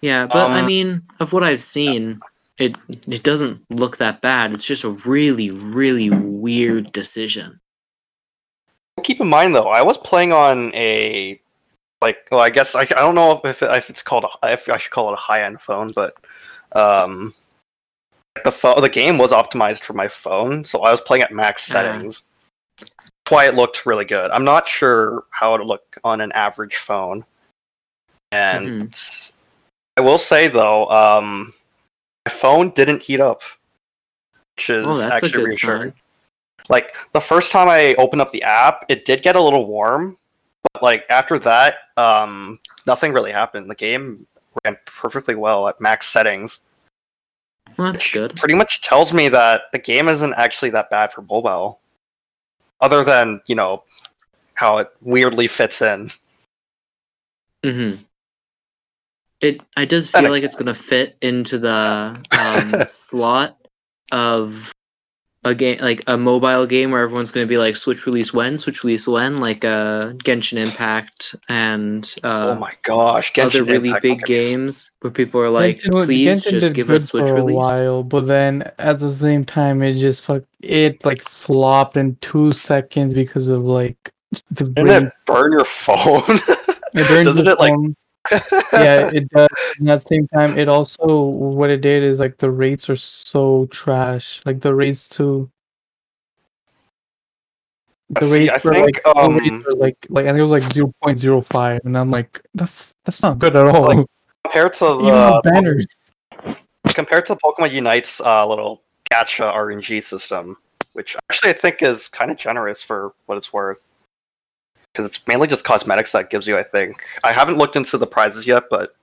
Yeah, 0.00 0.26
but 0.26 0.50
I 0.50 0.60
Um, 0.60 0.66
mean, 0.66 1.02
of 1.20 1.32
what 1.32 1.42
I've 1.42 1.60
seen, 1.60 2.18
it 2.58 2.78
it 2.88 3.22
doesn't 3.22 3.62
look 3.70 3.98
that 3.98 4.20
bad. 4.22 4.52
It's 4.52 4.66
just 4.66 4.84
a 4.84 4.90
really, 5.06 5.50
really 5.50 6.10
weird 6.10 6.92
decision. 6.92 7.60
Keep 9.02 9.20
in 9.20 9.28
mind 9.28 9.54
though, 9.54 9.68
I 9.68 9.82
was 9.82 9.98
playing 9.98 10.32
on 10.32 10.74
a 10.74 11.40
like 12.00 12.26
well, 12.30 12.40
I 12.40 12.50
guess 12.50 12.74
I, 12.74 12.82
I 12.82 12.84
don't 12.86 13.14
know 13.14 13.40
if 13.44 13.62
it, 13.62 13.70
if 13.76 13.90
it's 13.90 14.02
called 14.02 14.24
a, 14.24 14.52
if 14.52 14.68
I 14.68 14.78
should 14.78 14.92
call 14.92 15.10
it 15.10 15.14
a 15.14 15.16
high 15.16 15.42
end 15.42 15.60
phone, 15.60 15.90
but 15.94 16.12
um, 16.72 17.34
the 18.44 18.52
phone 18.52 18.80
the 18.80 18.88
game 18.88 19.18
was 19.18 19.32
optimized 19.32 19.82
for 19.82 19.92
my 19.94 20.08
phone, 20.08 20.64
so 20.64 20.80
I 20.82 20.90
was 20.90 21.00
playing 21.00 21.22
at 21.22 21.32
max 21.32 21.68
Ah. 21.70 21.72
settings. 21.80 22.24
That's 22.78 22.92
why 23.30 23.46
it 23.46 23.54
looked 23.54 23.86
really 23.86 24.04
good. 24.04 24.30
I'm 24.30 24.44
not 24.44 24.68
sure 24.68 25.24
how 25.30 25.54
it 25.54 25.58
would 25.58 25.66
look 25.66 25.96
on 26.04 26.20
an 26.20 26.32
average 26.32 26.76
phone, 26.76 27.24
and 28.32 28.66
Mm-hmm. 28.66 29.32
I 29.96 30.00
will 30.00 30.18
say 30.18 30.48
though, 30.48 30.88
um, 30.90 31.52
my 32.26 32.30
phone 32.32 32.70
didn't 32.70 33.02
heat 33.02 33.20
up, 33.20 33.42
which 34.56 34.70
is 34.70 34.86
Oh, 34.86 35.08
actually 35.10 35.30
good 35.32 35.44
reassuring. 35.46 35.90
sign. 35.90 35.94
Like 36.68 36.94
the 37.12 37.20
first 37.20 37.50
time 37.50 37.68
I 37.68 37.94
opened 37.94 38.20
up 38.20 38.30
the 38.30 38.42
app, 38.42 38.82
it 38.88 39.04
did 39.04 39.22
get 39.22 39.34
a 39.36 39.40
little 39.40 39.66
warm, 39.66 40.16
but 40.72 40.82
like 40.82 41.04
after 41.10 41.38
that, 41.40 41.78
um, 41.96 42.60
nothing 42.86 43.12
really 43.12 43.32
happened. 43.32 43.68
The 43.70 43.74
game 43.74 44.26
ran 44.64 44.76
perfectly 44.84 45.34
well 45.34 45.66
at 45.68 45.80
max 45.80 46.06
settings. 46.06 46.60
Well, 47.78 47.92
that's 47.92 48.12
good. 48.12 48.34
Pretty 48.36 48.54
much 48.56 48.82
tells 48.82 49.12
me 49.12 49.28
that 49.28 49.62
the 49.72 49.78
game 49.78 50.08
isn't 50.08 50.34
actually 50.34 50.70
that 50.70 50.90
bad 50.90 51.12
for 51.12 51.22
mobile. 51.22 51.80
other 52.80 53.02
than 53.04 53.40
you 53.46 53.54
know 53.54 53.82
how 54.54 54.78
it 54.78 54.88
weirdly 55.00 55.46
fits 55.46 55.80
in. 55.82 56.10
hmm 57.64 57.92
It 59.40 59.60
I 59.76 59.84
does 59.84 60.10
feel 60.10 60.26
I- 60.26 60.28
like 60.28 60.42
it's 60.42 60.56
gonna 60.56 60.74
fit 60.74 61.14
into 61.22 61.58
the 61.58 62.24
um, 62.38 62.82
slot 62.86 63.56
of 64.12 64.72
a 65.48 65.54
game 65.54 65.78
like 65.80 66.02
a 66.06 66.16
mobile 66.16 66.66
game 66.66 66.90
where 66.90 67.02
everyone's 67.02 67.30
gonna 67.30 67.46
be 67.46 67.58
like 67.58 67.76
Switch 67.76 68.06
release 68.06 68.32
when, 68.32 68.58
Switch 68.58 68.84
release 68.84 69.06
when, 69.08 69.38
like 69.38 69.64
uh, 69.64 70.12
Genshin 70.24 70.58
Impact 70.58 71.34
and 71.48 72.14
uh, 72.22 72.54
oh 72.56 72.60
my 72.60 72.72
gosh, 72.82 73.32
Genshin 73.32 73.46
other 73.46 73.64
really 73.64 73.88
Impact 73.88 74.02
big 74.02 74.18
might 74.18 74.26
be 74.26 74.38
games 74.38 74.90
where 75.00 75.10
people 75.10 75.40
are 75.40 75.50
like, 75.50 75.78
Genshin 75.78 76.04
please 76.04 76.44
Genshin 76.44 76.50
just 76.50 76.74
give 76.74 76.90
us 76.90 77.06
Switch 77.06 77.26
for 77.26 77.38
a 77.38 77.42
release. 77.42 77.56
while, 77.56 78.02
but 78.02 78.26
then 78.26 78.70
at 78.78 78.98
the 78.98 79.10
same 79.10 79.44
time, 79.44 79.82
it 79.82 79.94
just 79.94 80.24
fuck 80.24 80.42
it 80.60 81.04
like 81.04 81.22
flopped 81.22 81.96
in 81.96 82.16
two 82.16 82.52
seconds 82.52 83.14
because 83.14 83.48
of 83.48 83.64
like 83.64 84.12
the 84.50 84.64
Didn't 84.64 85.06
it 85.06 85.12
burn 85.26 85.52
your 85.52 85.64
phone? 85.64 86.22
It 86.94 87.08
burns 87.08 87.24
Doesn't 87.26 87.44
the 87.44 87.52
it 87.52 87.58
like? 87.58 87.74
Yeah, 88.72 89.10
it 89.14 89.28
does. 89.30 89.48
And 89.78 89.90
at 89.90 90.00
the 90.02 90.06
same 90.06 90.28
time, 90.28 90.56
it 90.58 90.68
also 90.68 91.30
what 91.36 91.70
it 91.70 91.80
did 91.80 92.02
is 92.02 92.18
like 92.20 92.38
the 92.38 92.50
rates 92.50 92.88
are 92.90 92.96
so 92.96 93.66
trash. 93.66 94.40
Like 94.44 94.60
the 94.60 94.74
rates 94.74 95.08
to 95.10 95.50
the 98.10 98.22
See, 98.22 98.48
I 98.48 98.54
rates 98.54 98.64
were 98.64 98.72
think, 98.72 99.06
like 99.06 99.16
um, 99.16 99.36
rates 99.36 99.66
were 99.66 99.74
like 99.74 100.06
like 100.08 100.24
I 100.26 100.28
think 100.28 100.38
it 100.38 100.42
was 100.42 100.50
like 100.50 100.72
zero 100.72 100.92
point 101.02 101.18
zero 101.18 101.40
five, 101.40 101.80
and 101.84 101.96
I'm 101.96 102.10
like 102.10 102.40
that's 102.54 102.94
that's 103.04 103.22
not 103.22 103.38
good 103.38 103.56
at 103.56 103.66
all. 103.66 103.82
Like, 103.82 104.06
compared 104.44 104.72
to 104.74 104.84
the 104.84 104.94
the 104.96 105.40
banners. 105.44 105.86
compared 106.94 107.26
to 107.26 107.36
Pokemon 107.36 107.72
Unite's 107.72 108.20
uh, 108.20 108.46
little 108.46 108.82
gacha 109.10 109.52
RNG 109.52 110.02
system, 110.02 110.56
which 110.94 111.16
actually 111.30 111.50
I 111.50 111.54
think 111.54 111.82
is 111.82 112.08
kind 112.08 112.30
of 112.30 112.38
generous 112.38 112.82
for 112.82 113.12
what 113.26 113.36
it's 113.36 113.52
worth. 113.52 113.84
Because 114.98 115.10
it's 115.16 115.24
mainly 115.28 115.46
just 115.46 115.64
cosmetics 115.64 116.10
that 116.10 116.28
gives 116.28 116.48
you, 116.48 116.58
I 116.58 116.64
think. 116.64 117.04
I 117.22 117.30
haven't 117.30 117.56
looked 117.56 117.76
into 117.76 117.96
the 117.98 118.06
prizes 118.06 118.48
yet, 118.48 118.64
but 118.68 118.96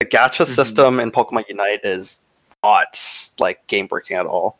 the 0.00 0.04
gacha 0.04 0.42
Mhm. 0.42 0.54
system 0.54 1.00
in 1.00 1.10
Pokemon 1.10 1.48
Unite 1.48 1.80
is 1.82 2.20
not 2.62 3.02
like 3.38 3.66
game 3.68 3.86
breaking 3.86 4.18
at 4.18 4.26
all. 4.26 4.58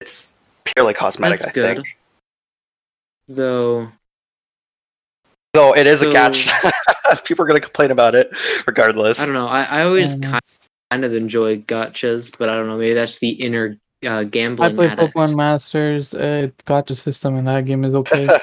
It's 0.00 0.34
purely 0.64 0.92
cosmetic, 0.92 1.38
That's 1.38 1.50
I 1.50 1.52
good. 1.52 1.76
think. 1.76 1.96
Though 3.28 3.86
Though 5.52 5.72
it 5.76 5.86
is 5.86 6.00
So- 6.00 6.10
a 6.10 6.12
gacha. 6.12 6.72
People 7.24 7.44
are 7.44 7.46
going 7.46 7.60
to 7.60 7.64
complain 7.64 7.92
about 7.92 8.16
it 8.16 8.32
regardless. 8.66 9.20
I 9.20 9.24
don't 9.24 9.34
know. 9.34 9.46
I, 9.46 9.62
I 9.62 9.84
always 9.84 10.16
Um, 10.16 10.22
kind 10.32 10.42
kind 10.90 11.04
of 11.04 11.14
enjoy 11.14 11.58
gotchas, 11.58 12.36
but 12.36 12.48
I 12.48 12.56
don't 12.56 12.66
know. 12.66 12.76
Maybe 12.76 12.94
that's 12.94 13.20
the 13.20 13.28
inner 13.30 13.78
uh, 14.04 14.18
I 14.18 14.24
play 14.24 14.88
addict. 14.88 15.14
Pokemon 15.14 15.36
Masters. 15.36 16.12
Uh, 16.12 16.48
gotcha 16.64 16.96
system 16.96 17.36
in 17.36 17.44
that 17.44 17.66
game 17.66 17.84
is 17.84 17.94
okay. 17.94 18.28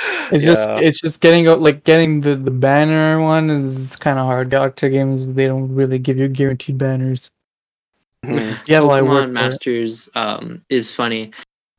It's 0.30 0.44
just 0.44 0.68
it's 0.68 1.00
just 1.00 1.20
getting 1.20 1.48
out 1.48 1.60
like 1.60 1.84
getting 1.84 2.20
the 2.20 2.36
the 2.36 2.50
banner 2.50 3.20
one 3.20 3.50
is 3.50 3.96
kind 3.96 4.18
of 4.18 4.26
hard. 4.26 4.50
Gotcha 4.50 4.90
games 4.90 5.26
they 5.26 5.46
don't 5.46 5.74
really 5.74 5.98
give 5.98 6.18
you 6.18 6.28
guaranteed 6.28 6.78
banners. 6.78 7.30
Yeah, 8.24 8.58
Yeah, 8.66 8.80
well, 8.80 8.92
I 8.92 9.02
work 9.02 9.10
Pokemon 9.10 9.28
it. 9.28 9.32
Masters 9.32 10.08
um, 10.14 10.62
is 10.68 10.94
funny. 10.94 11.30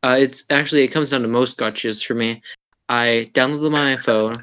Uh, 0.04 0.18
it's 0.20 0.46
actually 0.50 0.84
it 0.84 0.90
comes 0.90 1.12
down 1.12 1.22
to 1.22 1.28
most 1.28 1.60
gotchas 1.60 2.06
for 2.06 2.16
me. 2.16 2.42
I 2.88 3.28
download 3.34 3.62
them 3.62 3.76
on 3.76 3.92
my 3.92 3.98
phone, 3.98 4.38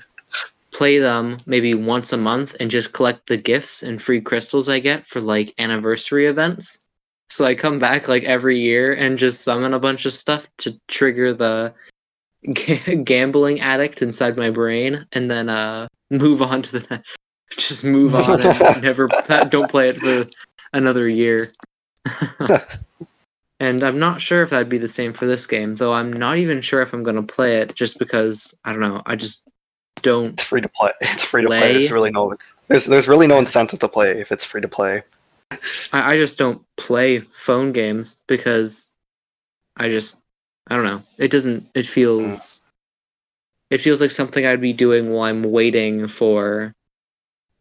play 0.70 0.98
them 0.98 1.36
maybe 1.46 1.74
once 1.74 2.12
a 2.12 2.16
month, 2.16 2.54
and 2.60 2.70
just 2.70 2.92
collect 2.92 3.26
the 3.26 3.36
gifts 3.36 3.82
and 3.82 4.00
free 4.00 4.20
crystals 4.20 4.68
I 4.68 4.78
get 4.78 5.06
for 5.06 5.20
like 5.20 5.52
anniversary 5.58 6.26
events. 6.26 6.86
So 7.28 7.44
I 7.44 7.54
come 7.54 7.78
back 7.78 8.08
like 8.08 8.22
every 8.24 8.58
year 8.58 8.94
and 8.94 9.18
just 9.18 9.42
summon 9.42 9.74
a 9.74 9.80
bunch 9.80 10.06
of 10.06 10.12
stuff 10.12 10.48
to 10.58 10.78
trigger 10.86 11.34
the 11.34 11.74
ga- 12.52 12.96
gambling 12.96 13.60
addict 13.60 14.02
inside 14.02 14.36
my 14.36 14.50
brain, 14.50 15.06
and 15.12 15.30
then 15.30 15.48
uh, 15.48 15.88
move 16.10 16.42
on 16.42 16.62
to 16.62 16.78
the 16.78 17.02
just 17.50 17.84
move 17.84 18.14
on 18.14 18.42
and 18.42 18.82
never 18.82 19.08
don't 19.48 19.70
play 19.70 19.88
it 19.90 19.98
for 19.98 20.24
another 20.72 21.08
year. 21.08 21.52
and 23.60 23.82
I'm 23.82 23.98
not 23.98 24.20
sure 24.20 24.42
if 24.42 24.50
that'd 24.50 24.68
be 24.68 24.78
the 24.78 24.88
same 24.88 25.12
for 25.12 25.26
this 25.26 25.46
game, 25.46 25.74
though 25.74 25.92
I'm 25.92 26.12
not 26.12 26.38
even 26.38 26.60
sure 26.60 26.82
if 26.82 26.92
I'm 26.92 27.02
going 27.02 27.16
to 27.16 27.22
play 27.22 27.58
it 27.58 27.74
just 27.74 27.98
because 27.98 28.60
I 28.64 28.72
don't 28.72 28.80
know. 28.80 29.02
I 29.06 29.16
just 29.16 29.48
don't. 30.02 30.34
It's 30.34 30.44
free 30.44 30.60
to 30.60 30.68
play. 30.68 30.92
It's 31.00 31.24
free 31.24 31.42
to 31.42 31.48
play. 31.48 31.60
Play. 31.60 31.72
There's 31.72 31.92
really 31.92 32.10
no 32.10 32.34
there's 32.68 32.86
there's 32.86 33.08
really 33.08 33.26
no 33.26 33.38
incentive 33.38 33.80
to 33.80 33.88
play 33.88 34.20
if 34.20 34.32
it's 34.32 34.44
free 34.44 34.60
to 34.60 34.68
play. 34.68 35.02
I, 35.92 36.14
I 36.14 36.16
just 36.16 36.38
don't 36.38 36.62
play 36.76 37.20
phone 37.20 37.72
games 37.72 38.22
because 38.26 38.94
I 39.76 39.88
just 39.88 40.22
I 40.68 40.76
don't 40.76 40.84
know. 40.84 41.02
It 41.18 41.30
doesn't. 41.30 41.64
It 41.74 41.86
feels. 41.86 42.62
It 43.70 43.80
feels 43.80 44.00
like 44.00 44.10
something 44.10 44.46
I'd 44.46 44.60
be 44.60 44.72
doing 44.72 45.10
while 45.10 45.22
I'm 45.22 45.42
waiting 45.42 46.06
for 46.08 46.72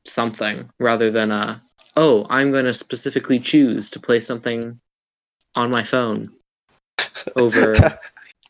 something 0.06 0.70
rather 0.80 1.12
than 1.12 1.32
a. 1.32 1.56
Oh, 1.96 2.28
I'm 2.30 2.52
going 2.52 2.66
to 2.66 2.74
specifically 2.74 3.40
choose 3.40 3.90
to 3.92 4.00
play 4.00 4.20
something 4.20 4.80
on 5.56 5.72
my 5.72 5.84
phone 5.84 6.30
over 7.38 7.76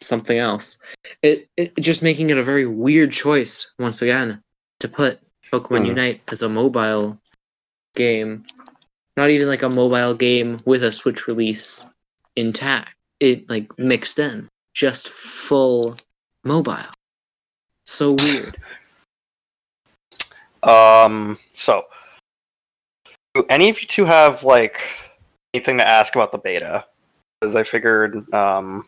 something 0.01 0.37
else. 0.37 0.79
It, 1.21 1.47
it 1.55 1.75
just 1.77 2.01
making 2.01 2.29
it 2.29 2.37
a 2.37 2.43
very 2.43 2.65
weird 2.65 3.11
choice 3.11 3.73
once 3.77 4.01
again 4.01 4.41
to 4.79 4.87
put 4.87 5.19
Pokemon 5.51 5.79
Hmm. 5.79 5.85
Unite 5.85 6.23
as 6.31 6.41
a 6.41 6.49
mobile 6.49 7.19
game. 7.95 8.43
Not 9.15 9.29
even 9.29 9.47
like 9.47 9.63
a 9.63 9.69
mobile 9.69 10.13
game 10.13 10.57
with 10.65 10.83
a 10.83 10.91
Switch 10.91 11.27
release 11.27 11.93
intact. 12.35 12.94
It 13.19 13.49
like 13.49 13.77
mixed 13.77 14.19
in. 14.19 14.47
Just 14.73 15.09
full 15.09 15.95
mobile. 16.43 16.75
So 17.85 18.15
weird. 18.19 18.57
Um. 20.63 21.37
So, 21.53 21.85
do 23.33 23.45
any 23.49 23.69
of 23.69 23.79
you 23.79 23.87
two 23.87 24.05
have 24.05 24.43
like 24.43 24.81
anything 25.53 25.77
to 25.77 25.87
ask 25.87 26.15
about 26.15 26.31
the 26.31 26.37
beta? 26.37 26.85
Because 27.39 27.55
I 27.55 27.63
figured 27.63 28.33
um 28.33 28.87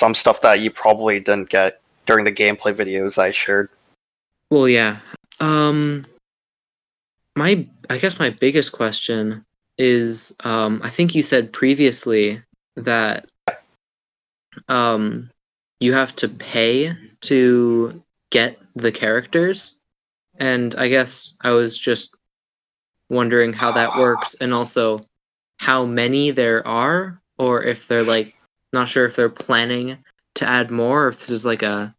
some 0.00 0.14
stuff 0.14 0.40
that 0.42 0.60
you 0.60 0.70
probably 0.70 1.20
didn't 1.20 1.50
get 1.50 1.80
during 2.06 2.24
the 2.24 2.32
gameplay 2.32 2.72
videos 2.72 3.18
I 3.18 3.30
shared. 3.30 3.68
Well, 4.50 4.68
yeah. 4.68 4.98
Um, 5.40 6.04
my 7.36 7.66
I 7.90 7.98
guess 7.98 8.18
my 8.18 8.30
biggest 8.30 8.72
question 8.72 9.44
is, 9.76 10.36
um, 10.44 10.80
I 10.82 10.90
think 10.90 11.14
you 11.14 11.22
said 11.22 11.52
previously 11.52 12.40
that 12.84 13.28
um, 14.68 15.30
you 15.80 15.92
have 15.94 16.14
to 16.16 16.28
pay 16.28 16.94
to 17.22 18.02
get 18.30 18.58
the 18.74 18.92
characters, 18.92 19.82
and 20.38 20.74
I 20.76 20.88
guess 20.88 21.36
I 21.40 21.50
was 21.52 21.76
just 21.78 22.16
wondering 23.10 23.52
how 23.52 23.72
that 23.72 23.96
works, 23.96 24.36
and 24.40 24.52
also 24.52 24.98
how 25.58 25.84
many 25.84 26.30
there 26.30 26.66
are, 26.66 27.20
or 27.38 27.62
if 27.64 27.88
they're 27.88 28.02
like 28.04 28.34
not 28.72 28.88
sure 28.88 29.06
if 29.06 29.16
they're 29.16 29.28
planning 29.28 29.98
to 30.36 30.46
add 30.46 30.70
more, 30.70 31.04
or 31.04 31.08
if 31.08 31.20
this 31.20 31.30
is 31.30 31.46
like 31.46 31.62
a, 31.62 31.94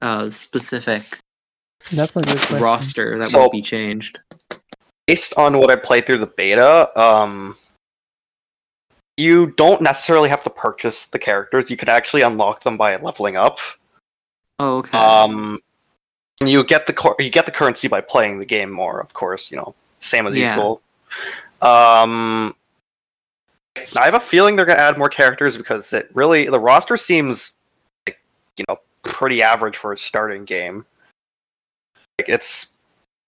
a 0.00 0.30
specific 0.32 1.02
That's 1.92 2.14
a 2.16 2.58
roster 2.60 3.14
that 3.18 3.30
So- 3.30 3.38
won't 3.38 3.52
be 3.52 3.62
changed. 3.62 4.18
Based 5.06 5.34
on 5.36 5.58
what 5.58 5.70
I 5.70 5.76
played 5.76 6.06
through 6.06 6.18
the 6.18 6.28
beta, 6.28 6.90
um, 6.98 7.56
you 9.16 9.48
don't 9.52 9.82
necessarily 9.82 10.28
have 10.28 10.42
to 10.44 10.50
purchase 10.50 11.06
the 11.06 11.18
characters. 11.18 11.70
You 11.70 11.76
can 11.76 11.88
actually 11.88 12.22
unlock 12.22 12.62
them 12.62 12.76
by 12.76 12.96
leveling 12.96 13.36
up. 13.36 13.58
Oh, 14.58 14.78
okay. 14.78 14.96
Um, 14.96 15.60
and 16.40 16.48
you 16.50 16.64
get 16.64 16.86
the 16.86 16.92
cur- 16.92 17.14
you 17.18 17.30
get 17.30 17.46
the 17.46 17.52
currency 17.52 17.88
by 17.88 18.00
playing 18.00 18.38
the 18.38 18.46
game 18.46 18.70
more, 18.70 19.00
of 19.00 19.14
course. 19.14 19.50
You 19.50 19.58
know, 19.58 19.74
same 20.00 20.26
as 20.26 20.36
Yeah. 20.36 20.54
usual. 20.54 20.82
Um, 21.60 22.54
I 23.96 24.04
have 24.04 24.14
a 24.14 24.20
feeling 24.20 24.56
they're 24.56 24.66
gonna 24.66 24.80
add 24.80 24.98
more 24.98 25.08
characters 25.08 25.56
because 25.56 25.92
it 25.92 26.10
really 26.14 26.46
the 26.46 26.60
roster 26.60 26.96
seems 26.96 27.54
like 28.06 28.18
you 28.56 28.64
know 28.68 28.78
pretty 29.02 29.42
average 29.42 29.76
for 29.76 29.92
a 29.92 29.98
starting 29.98 30.44
game. 30.44 30.84
Like 32.18 32.28
it's, 32.28 32.68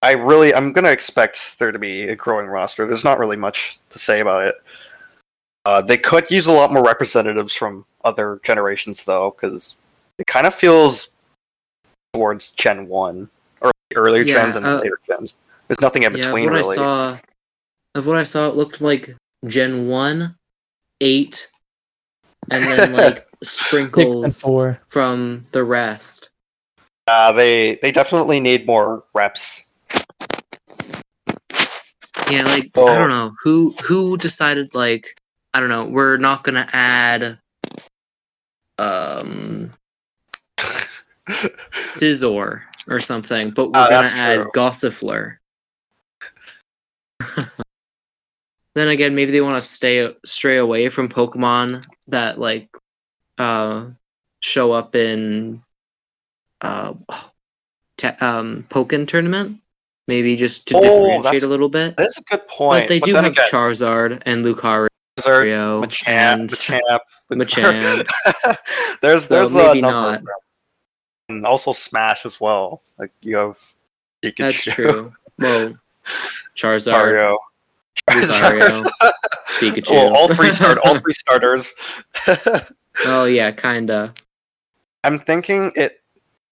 I 0.03 0.13
really 0.13 0.55
I'm 0.55 0.73
gonna 0.73 0.91
expect 0.91 1.59
there 1.59 1.73
to 1.73 1.79
be 1.79 2.09
a 2.09 2.17
growing 2.17 2.47
roster. 2.47 2.87
There's 2.87 3.05
not 3.05 3.19
really 3.19 3.37
much 3.37 3.79
to 3.91 3.99
say 3.99 4.21
about 4.21 4.47
it. 4.47 4.57
Uh, 5.65 5.81
they 5.81 5.97
could 5.97 6.31
use 6.31 6.47
a 6.47 6.53
lot 6.53 6.73
more 6.73 6.83
representatives 6.83 7.53
from 7.53 7.87
other 8.05 8.41
generations 8.43 9.05
though, 9.05 9.31
because 9.31 9.77
it 10.19 10.27
kind 10.27 10.47
of 10.47 10.55
feels 10.55 11.09
towards 12.13 12.51
Gen 12.53 12.87
One 12.89 13.31
or 13.61 13.73
earlier 13.95 14.25
Yeah, 14.25 14.35
gens 14.35 14.57
and 14.57 14.67
uh, 14.67 14.81
later 14.81 14.99
gens. 15.07 15.37
There's 15.69 15.81
nothing 15.81 16.03
in 16.03 16.13
yeah, 16.13 16.19
between 16.19 16.45
of 16.45 16.53
what 16.53 16.57
really. 16.59 16.73
I 16.73 16.77
saw, 16.77 17.19
of 17.95 18.07
what 18.07 18.17
I 18.17 18.25
saw, 18.25 18.49
it 18.49 18.57
looked 18.57 18.81
like 18.81 19.17
Gen 19.47 19.89
One, 19.89 20.37
eight, 21.01 21.49
and 22.51 22.65
then 22.65 22.93
like 23.01 23.27
sprinkles 23.43 24.45
from 24.89 25.43
the 25.53 25.65
rest. 25.65 26.31
Uh, 27.07 27.33
they 27.33 27.77
they 27.77 27.91
definitely 27.93 28.41
need 28.41 28.67
more 28.67 29.05
reps. 29.15 29.65
Yeah, 32.31 32.45
like 32.45 32.71
Oh. 32.75 32.89
I 32.89 32.99
don't 32.99 33.11
know 33.11 33.35
who 33.43 33.75
who 33.87 34.17
decided 34.17 34.75
like 34.75 35.15
I 35.55 35.61
don't 35.61 35.69
know 35.69 35.85
we're 35.85 36.17
not 36.17 36.43
gonna 36.43 36.69
add 36.73 37.39
um 38.79 39.71
Scizor 41.73 42.61
or 42.89 43.01
something, 43.01 43.49
but 43.51 43.71
we're 43.71 43.81
Ah, 43.81 43.89
gonna 43.89 44.09
add 44.13 44.43
true. 44.43 44.51
Gossifleur. 44.55 45.37
then 48.75 48.89
again, 48.89 49.15
maybe 49.15 49.31
they 49.33 49.41
want 49.41 49.55
to 49.55 49.61
stay 49.61 50.07
stray 50.25 50.57
away 50.59 50.89
from 50.89 51.09
Pokemon 51.09 51.87
that 52.09 52.39
like 52.39 52.69
uh 53.39 53.91
show 54.41 54.73
up 54.73 54.95
in 54.97 55.63
uh 56.61 56.95
te- 57.97 58.09
um 58.21 58.65
Pokken 58.69 59.07
tournament. 59.07 59.61
Maybe 60.07 60.37
just 60.37 60.67
to 60.69 60.75
Oh, 60.77 60.83
differentiate 60.83 61.45
a 61.45 61.47
little 61.47 61.71
bit. 61.71 61.97
That 61.97 62.07
is 62.09 62.19
a 62.19 62.23
good 62.23 62.47
point. 62.49 62.83
But 62.83 62.89
they 62.89 63.01
do 63.01 63.15
have 63.15 63.25
again, 63.33 63.45
Charizard 63.51 64.23
and 64.27 64.45
Lucario 64.45 64.89
Charizard, 65.25 65.85
Machamp, 65.85 66.07
and 66.09 66.51
Machamp, 66.51 66.99
Machamp. 67.31 68.59
there's 69.01 69.25
So 69.27 69.35
there's 69.37 69.55
a 69.55 69.71
uh, 69.71 69.75
number 69.75 70.15
of 70.15 70.19
them. 70.19 70.35
and 71.29 71.47
also 71.47 71.73
Smash 71.73 72.25
as 72.27 72.41
well. 72.41 72.83
Like 72.99 73.13
you 73.21 73.37
have 73.37 73.59
Pikachu, 74.23 74.37
That's 74.39 74.63
true. 74.75 75.13
Well, 75.39 75.79
Charizard, 76.57 76.93
Mario, 76.93 77.39
Lucario, 78.11 78.85
Pikachu. 79.59 79.91
Well, 79.93 80.15
all 80.15 80.29
three 80.35 80.51
start, 80.51 80.79
all 80.85 80.99
three 80.99 81.13
starters. 81.13 81.73
oh 83.07 83.25
yeah, 83.25 83.51
kinda. 83.51 84.13
I'm 85.03 85.19
thinking 85.19 85.73
it. 85.77 86.01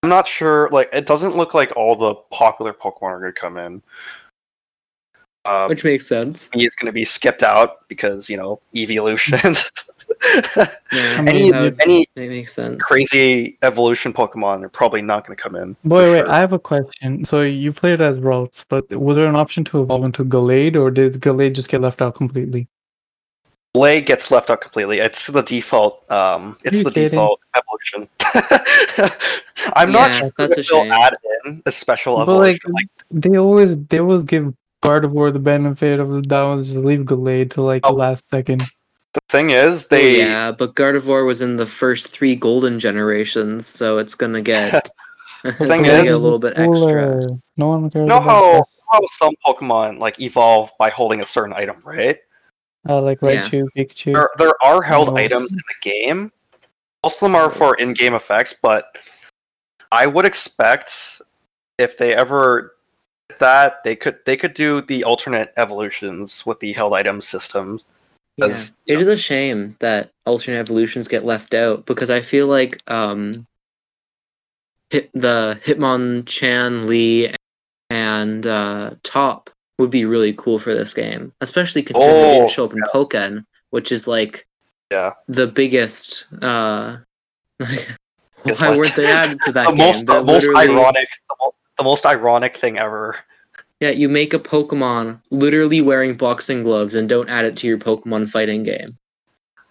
I'm 0.03 0.09
not 0.09 0.27
sure. 0.27 0.69
Like, 0.71 0.89
it 0.93 1.07
doesn't 1.07 1.37
look 1.37 1.55
like 1.55 1.73
all 1.77 1.95
the 1.95 2.15
popular 2.33 2.73
Pokemon 2.73 3.03
are 3.03 3.21
going 3.21 3.33
to 3.33 3.41
come 3.41 3.57
in. 3.57 3.83
Um, 5.45 5.69
Which 5.69 5.83
makes 5.83 6.07
sense. 6.07 6.49
he's 6.55 6.75
going 6.77 6.87
to 6.87 6.93
be 6.93 7.05
skipped 7.05 7.43
out 7.43 7.89
because 7.89 8.29
you 8.31 8.37
know 8.37 8.61
evolutions. 8.75 9.71
Yeah, 10.93 11.25
any 11.27 11.51
would- 11.51 11.81
any 11.81 12.07
makes 12.17 12.53
sense. 12.53 12.85
crazy 12.85 13.59
evolution 13.63 14.13
Pokemon 14.13 14.63
are 14.65 14.69
probably 14.69 15.03
not 15.03 15.27
going 15.27 15.37
to 15.37 15.43
come 15.43 15.57
in. 15.57 15.75
Boy, 15.85 16.13
wait, 16.13 16.19
sure. 16.21 16.31
I 16.31 16.39
have 16.39 16.53
a 16.53 16.59
question. 16.61 17.25
So 17.25 17.41
you 17.41 17.73
played 17.73 18.01
as 18.01 18.19
Ralts, 18.19 18.65
but 18.69 18.89
was 18.91 19.17
there 19.17 19.27
an 19.27 19.35
option 19.35 19.65
to 19.65 19.83
evolve 19.83 20.05
into 20.05 20.25
Gallade, 20.25 20.77
or 20.77 20.91
did 20.93 21.15
Gallade 21.15 21.55
just 21.55 21.69
get 21.69 21.81
left 21.81 22.01
out 22.03 22.15
completely? 22.15 22.69
Gallade 23.75 24.07
gets 24.07 24.31
left 24.31 24.49
out 24.51 24.61
completely. 24.61 24.99
It's 25.01 25.27
the 25.27 25.43
default. 25.43 26.09
Um, 26.11 26.57
it's 26.63 26.79
You 26.79 26.85
the 26.85 26.91
kidding? 26.91 27.09
default 27.11 27.41
evolution. 27.57 28.09
I'm 29.75 29.91
not 29.91 30.15
sure 30.15 30.31
that's 30.37 30.59
if 30.59 30.69
a 30.71 30.73
they'll 30.73 30.93
add 30.93 31.15
in 31.47 31.63
a 31.67 31.73
special 31.73 32.25
But 32.25 32.37
like. 32.37 32.61
Like, 32.69 32.87
they 33.11 33.37
always 33.39 33.77
they 33.87 33.99
always 33.99 34.23
give 34.25 34.53
Gardevoir 34.83 35.33
the 35.33 35.39
benefit 35.39 36.01
of 36.01 36.11
the 36.11 36.23
doubt 36.23 36.57
and 36.59 36.65
just 36.65 36.77
leave 36.77 37.01
Gallade 37.01 37.51
to 37.53 37.63
like 37.63 37.83
Oh. 37.85 37.93
the 37.93 37.99
last 37.99 38.29
second. 38.29 38.63
the 39.15 39.21
thing 39.29 39.51
is, 39.51 39.85
Oh, 39.85 39.87
they 39.97 40.19
yeah, 40.19 40.53
but 40.53 40.75
Gardevoir 40.75 41.27
was 41.27 41.43
in 41.43 41.57
the 41.57 41.67
first 41.67 42.09
three 42.15 42.35
golden 42.35 42.79
generations, 42.79 43.67
so 43.67 43.99
it's 43.99 44.15
gonna 44.15 44.43
get 44.43 44.89
it's 45.45 45.57
thing 45.59 45.69
gonna 45.83 45.93
is- 45.95 46.05
get 46.05 46.15
a 46.15 46.19
little 46.19 46.39
bit 46.39 46.55
extra. 46.57 46.67
Cooler. 46.67 47.23
No 47.57 47.69
one 47.69 47.91
cares 47.91 48.03
You 48.03 48.09
know 48.09 48.17
about 48.17 48.25
how, 48.27 48.65
how 48.93 49.01
some 49.07 49.35
Pokemon 49.47 49.99
like 49.99 50.21
evolve 50.21 50.71
by 50.79 50.91
holding 50.91 51.21
a 51.21 51.27
certain 51.27 51.53
item, 51.53 51.77
right? 51.85 52.19
Uh, 52.89 53.01
like 53.01 53.19
Yeah. 53.23 53.45
Raichu, 53.49 53.65
Pikachu. 53.77 54.13
There, 54.15 54.31
there 54.39 54.55
are 54.65 54.83
held 54.83 55.11
Oh. 55.11 55.17
items 55.17 55.53
in 55.53 55.59
the 55.59 55.91
game. 55.91 56.33
Most 57.05 57.17
of 57.23 57.27
them 57.27 57.35
are 57.37 57.51
for 57.51 57.75
in-game 57.77 58.15
effects, 58.15 58.55
but 58.61 58.87
I 59.93 60.07
would 60.07 60.25
expect 60.25 61.21
if 61.79 61.99
they 61.99 62.15
ever 62.15 62.63
did 62.63 62.73
that 63.39 63.83
they 63.85 63.97
could 63.97 64.19
they 64.25 64.37
could 64.37 64.55
do 64.55 64.81
the 64.83 65.05
alternate 65.05 65.53
evolutions 65.57 66.45
with 66.47 66.61
the 66.61 66.73
held 66.73 66.95
item 66.95 67.21
system. 67.21 67.81
Yeah. 68.37 68.47
As- 68.47 68.75
It 68.87 69.01
is 69.01 69.09
a 69.09 69.17
shame 69.17 69.77
that 69.81 70.11
alternate 70.27 70.59
evolutions 70.59 71.09
get 71.09 71.25
left 71.25 71.55
out 71.55 71.85
because 71.87 72.11
I 72.11 72.21
feel 72.21 72.47
like 72.47 72.79
um, 72.91 73.35
hit, 74.91 75.11
the 75.13 75.61
Hitmonchan, 75.65 76.87
Lee, 76.87 77.35
and 77.91 78.47
uh, 78.47 78.95
Top 79.03 79.51
would 79.79 79.91
be 79.91 80.05
really 80.05 80.33
cool 80.35 80.59
for 80.59 80.75
this 80.75 80.95
game, 80.95 81.33
especially 81.41 81.83
considering 81.83 82.15
they 82.15 82.31
Oh, 82.31 82.35
didn't 82.37 82.51
show 82.51 82.65
up 82.65 82.73
in 82.73 82.81
Pokken, 82.95 83.45
which 83.71 83.91
is 83.93 84.07
like 84.07 84.47
Yeah. 84.91 85.13
the 85.29 85.47
biggest. 85.47 86.27
Uh, 86.41 86.99
why 87.61 88.77
weren't 88.77 88.95
they 88.97 89.07
added 89.11 89.39
to 89.43 89.53
that 89.53 89.67
the 89.71 89.77
game? 89.77 89.87
most 89.87 90.07
the 90.07 90.25
most 90.25 90.49
ironic 90.57 91.09
the, 91.29 91.51
the 91.83 91.89
most 91.89 92.07
ironic 92.07 92.57
thing 92.57 92.79
ever. 92.79 93.17
Yeah, 93.81 93.91
you 93.91 94.09
make 94.09 94.33
a 94.33 94.39
Pokemon 94.39 95.21
literally 95.31 95.81
wearing 95.81 96.15
boxing 96.15 96.63
gloves 96.63 96.95
and 96.95 97.09
don't 97.09 97.29
add 97.29 97.45
it 97.45 97.57
to 97.59 97.67
your 97.67 97.79
Pokemon 97.79 98.31
fighting 98.31 98.63
game. 98.63 98.87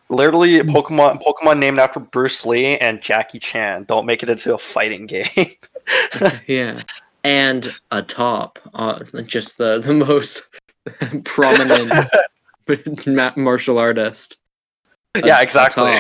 Literally. 0.09 0.59
Pokemon 0.59 1.23
Pokemon 1.23 1.59
named 1.59 1.79
after 1.79 2.01
Bruce 2.01 2.45
Lee 2.45 2.77
and 2.77 3.01
Jackie 3.01 3.39
Chan. 3.39 3.83
Don't 3.83 4.05
make 4.05 4.23
it 4.23 4.29
into 4.29 4.53
a 4.53 4.57
fighting 4.57 5.05
game. 5.05 5.25
yeah 6.47 6.81
and 7.23 7.69
a 7.91 8.01
top 8.01 8.59
uh, 8.73 9.03
just 9.25 9.57
the 9.57 9.79
the 9.79 9.93
most 9.93 10.49
prominent 11.25 11.91
ma- 13.07 13.33
martial 13.35 13.77
artist 13.77 14.41
A- 15.15 15.25
yeah, 15.25 15.41
exactly. 15.41 15.99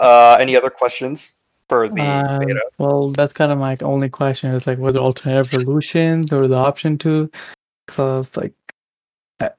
uh, 0.00 0.36
any 0.40 0.56
other 0.56 0.70
questions 0.70 1.34
for 1.70 1.88
the 1.88 2.02
Uh, 2.02 2.40
well, 2.78 3.08
that's 3.12 3.32
kind 3.32 3.52
of 3.52 3.58
my 3.58 3.76
only 3.80 4.08
question. 4.08 4.52
Is 4.52 4.66
like 4.66 4.78
whether 4.78 4.98
alternate 4.98 5.38
evolutions 5.54 6.32
or 6.32 6.42
the 6.42 6.56
option 6.56 6.98
to. 6.98 7.30
So 7.90 8.26
like, 8.34 8.52
I, 9.38 9.50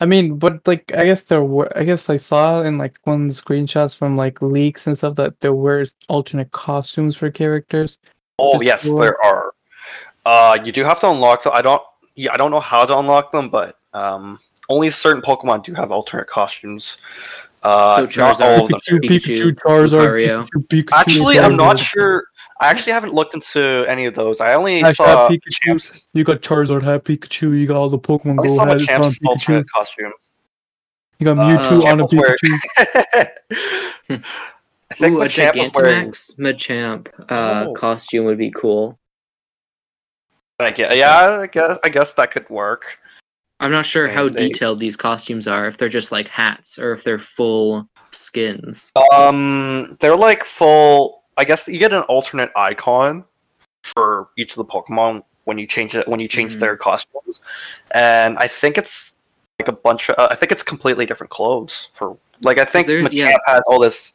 I 0.00 0.06
mean, 0.06 0.38
but 0.38 0.66
like 0.66 0.90
I 0.96 1.04
guess 1.04 1.24
there 1.24 1.44
were. 1.44 1.70
I 1.76 1.84
guess 1.84 2.08
I 2.08 2.16
saw 2.16 2.62
in 2.62 2.78
like 2.78 2.98
one 3.04 3.28
screenshots 3.28 3.94
from 3.94 4.16
like 4.16 4.40
leaks 4.40 4.86
and 4.86 4.96
stuff 4.96 5.14
that 5.16 5.38
there 5.40 5.52
were 5.52 5.84
alternate 6.08 6.52
costumes 6.52 7.16
for 7.16 7.30
characters. 7.30 7.98
Oh 8.38 8.60
yes, 8.62 8.84
there 8.84 9.22
are. 9.22 9.52
Uh, 10.24 10.58
you 10.64 10.72
do 10.72 10.84
have 10.84 11.00
to 11.00 11.10
unlock 11.10 11.44
them. 11.44 11.52
I 11.54 11.60
don't. 11.60 11.82
Yeah, 12.14 12.32
I 12.32 12.38
don't 12.38 12.50
know 12.50 12.60
how 12.60 12.86
to 12.86 12.96
unlock 12.98 13.30
them, 13.30 13.50
but 13.50 13.76
um, 13.92 14.40
only 14.70 14.88
certain 14.88 15.22
Pokemon 15.22 15.64
do 15.64 15.74
have 15.74 15.92
alternate 15.92 16.28
costumes. 16.28 16.96
Uh, 17.62 18.06
So 18.08 18.22
not 18.22 18.40
all 18.40 18.64
of 18.64 18.70
Charizard, 18.70 18.72
them. 18.86 19.00
Pikachu, 19.00 19.00
Pikachu, 19.00 19.52
Pikachu, 19.52 19.54
Charizard, 19.54 20.48
Pikachu, 20.48 20.66
Pikachu, 20.68 20.92
Actually, 20.92 21.38
I'm 21.38 21.56
not 21.56 21.78
sure. 21.78 22.24
I 22.60 22.68
actually 22.70 22.92
haven't 22.92 23.14
looked 23.14 23.34
into 23.34 23.84
any 23.88 24.06
of 24.06 24.14
those. 24.14 24.40
I 24.40 24.54
only 24.54 24.82
I 24.82 24.92
saw 24.92 25.28
Pikachu. 25.28 25.40
Champ's. 25.50 26.06
You 26.14 26.24
got 26.24 26.40
Charizard, 26.42 26.82
have 26.82 27.04
Pikachu. 27.04 27.58
You 27.58 27.66
got 27.66 27.76
all 27.76 27.88
the 27.88 27.98
Pokemon 27.98 28.40
I 28.40 28.46
Go 28.46 28.56
saw 28.56 28.66
has 28.66 28.82
it 28.82 28.90
on 28.90 29.00
Machamp's 29.04 29.18
Pikachu. 29.18 29.66
costume. 29.68 30.12
You 31.18 31.24
got 31.26 31.38
Uh, 31.38 31.58
Mewtwo 31.58 31.84
on 31.84 32.00
a 32.00 32.02
Champ 32.08 32.10
was 32.12 32.12
Pikachu. 32.12 32.48
I 34.90 34.94
think 34.94 35.14
Ooh, 35.16 35.22
a 35.22 35.26
Machamp 35.26 35.56
was 35.56 35.70
wearing. 35.74 36.10
Gigantamax 36.10 36.38
Machamp 36.40 37.08
uh, 37.30 37.66
Oh. 37.68 37.72
costume 37.74 38.24
would 38.26 38.38
be 38.38 38.50
cool. 38.50 38.98
I 40.58 40.70
guess, 40.70 40.94
yeah, 40.96 41.38
I 41.42 41.46
guess 41.46 41.78
I 41.82 41.88
guess 41.88 42.12
that 42.14 42.30
could 42.30 42.48
work. 42.50 42.98
I'm 43.62 43.70
not 43.70 43.86
sure 43.86 44.08
how 44.08 44.28
they- 44.28 44.48
detailed 44.48 44.78
these 44.80 44.96
costumes 44.96 45.46
are, 45.48 45.66
if 45.66 45.78
they're 45.78 45.88
just 45.88 46.12
like 46.12 46.28
hats 46.28 46.78
or 46.78 46.92
if 46.92 47.04
they're 47.04 47.18
full 47.18 47.88
skins. 48.10 48.92
Um, 49.12 49.96
they're 50.00 50.16
like 50.16 50.44
full. 50.44 51.22
I 51.36 51.44
guess 51.44 51.66
you 51.66 51.78
get 51.78 51.92
an 51.92 52.02
alternate 52.02 52.50
icon 52.56 53.24
for 53.84 54.28
each 54.36 54.52
of 54.52 54.56
the 54.56 54.64
Pokemon 54.64 55.22
when 55.44 55.58
you 55.58 55.66
change 55.66 55.94
it 55.96 56.06
when 56.06 56.20
you 56.20 56.28
change 56.28 56.56
Mhm. 56.56 56.60
their 56.60 56.76
costumes, 56.76 57.40
and 57.92 58.36
I 58.38 58.48
think 58.48 58.76
it's 58.78 59.14
like 59.58 59.68
a 59.68 59.72
bunch 59.72 60.08
of. 60.08 60.16
Uh, 60.18 60.28
I 60.30 60.34
think 60.34 60.52
it's 60.52 60.62
completely 60.62 61.06
different 61.06 61.30
clothes 61.30 61.88
for. 61.92 62.16
Like 62.42 62.58
I 62.58 62.64
think 62.64 62.86
there- 62.86 63.08
yeah. 63.12 63.36
has 63.46 63.62
all 63.68 63.78
this 63.78 64.14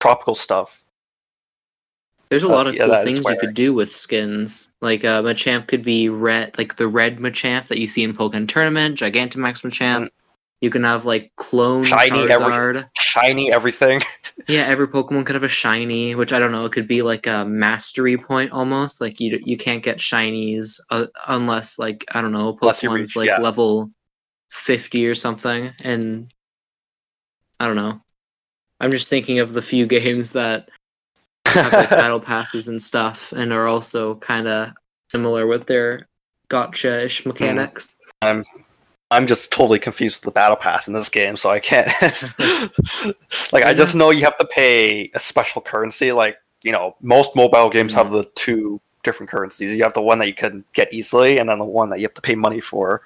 tropical 0.00 0.34
stuff. 0.34 0.84
There's 2.32 2.44
a 2.44 2.48
Uh, 2.48 2.50
lot 2.56 2.66
of 2.66 2.74
yeah, 2.74 2.86
cool 2.86 3.04
things 3.04 3.18
you 3.28 3.36
could 3.38 3.52
do 3.52 3.74
with 3.74 3.92
skins. 3.92 4.72
Like 4.80 5.04
uh, 5.04 5.20
Machamp 5.22 5.66
could 5.68 5.82
be 5.82 6.08
red, 6.08 6.56
like 6.56 6.76
the 6.76 6.88
red 6.88 7.18
Machamp 7.18 7.66
that 7.66 7.76
you 7.78 7.86
see 7.86 8.02
in 8.02 8.14
Pokken 8.14 8.48
Tournament, 8.48 8.98
Gigantamax 8.98 9.62
Machamp. 9.62 10.08
You 10.62 10.70
can 10.70 10.82
have 10.84 11.04
like 11.04 11.30
clone 11.36 11.84
Mm. 11.84 11.88
Shiny 11.88 12.20
every- 12.22 12.34
Charizard. 12.34 12.88
Shiny 12.98 13.52
everything. 13.52 14.00
Yeah, 14.48 14.62
every 14.62 14.88
Pokemon 14.88 15.26
could 15.26 15.34
have 15.36 15.44
a 15.44 15.48
shiny, 15.48 16.14
which 16.14 16.32
I 16.32 16.38
don't 16.38 16.50
know. 16.52 16.64
It 16.64 16.72
could 16.72 16.88
be 16.88 17.02
like 17.02 17.26
a 17.28 17.44
mastery 17.44 18.16
point 18.16 18.50
almost. 18.50 19.00
Like 19.00 19.20
you 19.20 19.38
you 19.44 19.56
can't 19.58 19.82
get 19.84 19.98
shinies 19.98 20.80
uh, 20.90 21.06
unless 21.28 21.78
like 21.78 22.04
I 22.12 22.22
don't 22.22 22.32
know 22.32 22.54
Pokemon's 22.54 23.14
reach- 23.14 23.16
like 23.16 23.26
yeah. 23.28 23.38
level 23.40 23.90
fifty 24.50 25.06
or 25.06 25.14
something. 25.14 25.70
And 25.84 26.32
I 27.60 27.66
don't 27.66 27.76
know. 27.76 28.00
I'm 28.80 28.90
just 28.90 29.10
thinking 29.10 29.38
of 29.38 29.52
the 29.52 29.62
few 29.62 29.86
games 29.98 30.32
that 30.32 30.70
have 31.52 31.72
like 31.72 31.90
battle 31.90 32.20
passes 32.20 32.68
and 32.68 32.80
stuff, 32.80 33.32
and 33.32 33.52
are 33.52 33.66
also 33.66 34.16
kind 34.16 34.48
of 34.48 34.72
similar 35.10 35.46
with 35.46 35.66
their 35.66 36.08
gotcha-ish 36.48 37.26
mechanics. 37.26 37.98
I'm 38.22 38.44
I'm 39.10 39.26
just 39.26 39.52
totally 39.52 39.78
confused 39.78 40.24
with 40.24 40.32
the 40.32 40.34
battle 40.34 40.56
pass 40.56 40.88
in 40.88 40.94
this 40.94 41.08
game, 41.10 41.36
so 41.36 41.50
I 41.50 41.60
can't. 41.60 41.86
like, 43.52 43.64
I 43.64 43.74
just 43.74 43.94
know 43.94 44.08
you 44.10 44.24
have 44.24 44.38
to 44.38 44.46
pay 44.46 45.10
a 45.14 45.20
special 45.20 45.60
currency. 45.60 46.12
Like, 46.12 46.38
you 46.62 46.72
know, 46.72 46.96
most 47.02 47.36
mobile 47.36 47.68
games 47.68 47.92
have 47.92 48.10
the 48.10 48.24
two 48.34 48.80
different 49.04 49.28
currencies. 49.28 49.76
You 49.76 49.82
have 49.82 49.92
the 49.92 50.00
one 50.00 50.18
that 50.20 50.28
you 50.28 50.34
can 50.34 50.64
get 50.72 50.92
easily, 50.94 51.38
and 51.38 51.50
then 51.50 51.58
the 51.58 51.64
one 51.64 51.90
that 51.90 52.00
you 52.00 52.04
have 52.04 52.14
to 52.14 52.22
pay 52.22 52.34
money 52.34 52.60
for. 52.60 53.02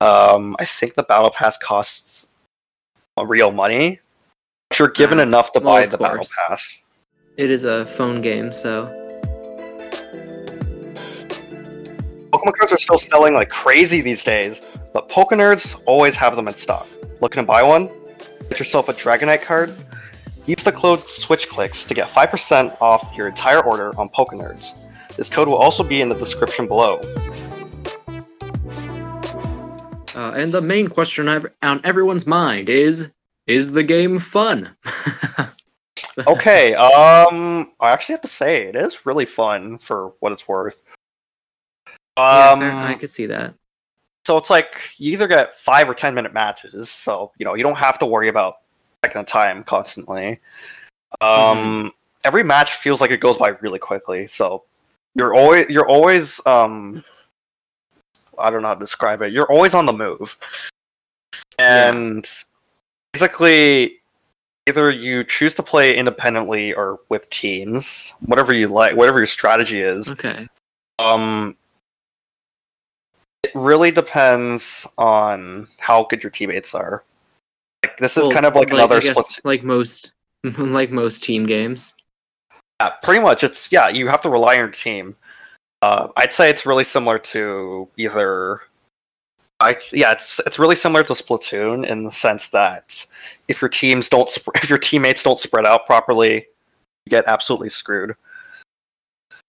Um, 0.00 0.56
I 0.58 0.64
think 0.64 0.94
the 0.94 1.02
battle 1.02 1.30
pass 1.30 1.58
costs 1.58 2.28
real 3.24 3.50
money, 3.50 4.00
But 4.68 4.78
you're 4.78 4.88
given 4.88 5.18
enough 5.18 5.52
to 5.52 5.60
well, 5.60 5.74
buy 5.74 5.86
the 5.86 5.98
battle 5.98 6.24
pass. 6.48 6.82
It 7.36 7.50
is 7.50 7.64
a 7.64 7.84
phone 7.84 8.22
game, 8.22 8.50
so 8.50 8.86
Pokemon 12.30 12.54
cards 12.54 12.72
are 12.72 12.78
still 12.78 12.96
selling 12.96 13.34
like 13.34 13.50
crazy 13.50 14.00
these 14.00 14.24
days, 14.24 14.62
but 14.94 15.10
Pokenerds 15.10 15.82
always 15.84 16.14
have 16.16 16.34
them 16.34 16.48
in 16.48 16.54
stock. 16.54 16.86
Looking 17.20 17.42
to 17.42 17.46
buy 17.46 17.62
one? 17.62 17.90
Get 18.48 18.58
yourself 18.58 18.88
a 18.88 18.94
Dragonite 18.94 19.42
card? 19.42 19.74
Use 20.46 20.62
the 20.62 20.72
code 20.72 21.00
SwitchClicks 21.00 21.86
to 21.88 21.94
get 21.94 22.08
5% 22.08 22.80
off 22.80 23.12
your 23.14 23.28
entire 23.28 23.62
order 23.62 23.98
on 23.98 24.08
Pokenerds. 24.08 24.74
This 25.16 25.28
code 25.28 25.48
will 25.48 25.56
also 25.56 25.82
be 25.82 26.00
in 26.00 26.08
the 26.08 26.18
description 26.18 26.66
below. 26.66 27.00
uh, 30.14 30.32
and 30.34 30.52
the 30.52 30.62
main 30.62 30.88
question 30.88 31.28
on 31.28 31.80
everyone's 31.84 32.26
mind 32.26 32.70
is: 32.70 33.14
Is 33.46 33.72
the 33.72 33.82
game 33.82 34.18
fun? 34.18 34.74
Okay, 36.26 36.74
um, 36.74 37.72
I 37.80 37.90
actually 37.90 38.14
have 38.14 38.22
to 38.22 38.28
say 38.28 38.62
it 38.64 38.76
is 38.76 39.04
really 39.06 39.24
fun 39.26 39.78
for 39.78 40.12
what 40.20 40.32
it's 40.32 40.48
worth. 40.48 40.82
Um, 42.16 42.60
fair- 42.60 42.72
I 42.72 42.94
could 42.94 43.10
see 43.10 43.26
that. 43.26 43.54
so 44.26 44.36
it's 44.38 44.48
like 44.50 44.80
you 44.96 45.12
either 45.12 45.28
get 45.28 45.54
five 45.58 45.88
or 45.90 45.94
ten 45.94 46.14
minute 46.14 46.32
matches, 46.32 46.88
so 46.90 47.32
you 47.38 47.44
know 47.44 47.54
you 47.54 47.62
don't 47.62 47.76
have 47.76 47.98
to 47.98 48.06
worry 48.06 48.28
about 48.28 48.56
checking 49.04 49.20
the 49.20 49.26
time 49.26 49.62
constantly. 49.64 50.40
Um, 51.20 51.92
every 52.24 52.42
match 52.42 52.72
feels 52.72 53.00
like 53.00 53.10
it 53.10 53.20
goes 53.20 53.36
by 53.36 53.50
really 53.60 53.78
quickly, 53.78 54.26
so 54.26 54.64
you're 55.14 55.34
always 55.34 55.68
you're 55.68 55.88
always 55.88 56.44
um, 56.46 57.04
I 58.38 58.48
don't 58.50 58.62
know 58.62 58.68
how 58.68 58.74
to 58.74 58.80
describe 58.80 59.20
it. 59.22 59.32
You're 59.32 59.50
always 59.52 59.74
on 59.74 59.84
the 59.86 59.92
move, 59.92 60.38
Yeah. 61.58 61.90
and 61.90 62.26
basically 63.12 64.00
either 64.66 64.90
you 64.90 65.24
choose 65.24 65.54
to 65.54 65.62
play 65.62 65.96
independently 65.96 66.74
or 66.74 66.98
with 67.08 67.28
teams, 67.30 68.12
whatever 68.20 68.52
you 68.52 68.68
like, 68.68 68.96
whatever 68.96 69.18
your 69.18 69.26
strategy 69.26 69.80
is. 69.80 70.10
Okay. 70.10 70.48
Um, 70.98 71.56
it 73.44 73.52
really 73.54 73.90
depends 73.90 74.86
on 74.98 75.68
how 75.78 76.04
good 76.10 76.22
your 76.22 76.30
teammates 76.30 76.74
are. 76.74 77.04
Like 77.84 77.96
this 77.98 78.16
is 78.16 78.24
Well, 78.24 78.32
kind 78.32 78.46
of 78.46 78.54
like, 78.56 78.72
I 78.72 78.76
another 78.76 79.00
guess, 79.00 79.40
like 79.44 79.62
most, 79.62 80.12
like 80.58 80.90
most 80.90 81.22
team 81.22 81.44
games. 81.44 81.94
Yeah, 82.80 82.90
pretty 83.02 83.20
much. 83.20 83.44
It's 83.44 83.70
yeah, 83.72 83.88
you 83.88 84.08
have 84.08 84.20
to 84.22 84.30
rely 84.30 84.54
on 84.54 84.58
your 84.58 84.68
team. 84.68 85.16
Uh, 85.80 86.08
I'd 86.16 86.32
say 86.32 86.50
it's 86.50 86.66
really 86.66 86.84
similar 86.84 87.18
to 87.18 87.88
either. 87.96 88.62
I 89.60 89.78
yeah, 89.92 90.12
it's 90.12 90.38
it's 90.40 90.58
really 90.58 90.76
similar 90.76 91.02
to 91.04 91.14
Splatoon 91.14 91.86
in 91.86 92.04
the 92.04 92.10
sense 92.10 92.48
that 92.48 93.06
if 93.48 93.62
your 93.62 93.70
teams 93.70 94.08
don't 94.08 94.28
sp- 94.28 94.52
if 94.56 94.68
your 94.68 94.78
teammates 94.78 95.22
don't 95.22 95.38
spread 95.38 95.66
out 95.66 95.86
properly, 95.86 96.34
you 96.34 97.10
get 97.10 97.24
absolutely 97.26 97.70
screwed. 97.70 98.14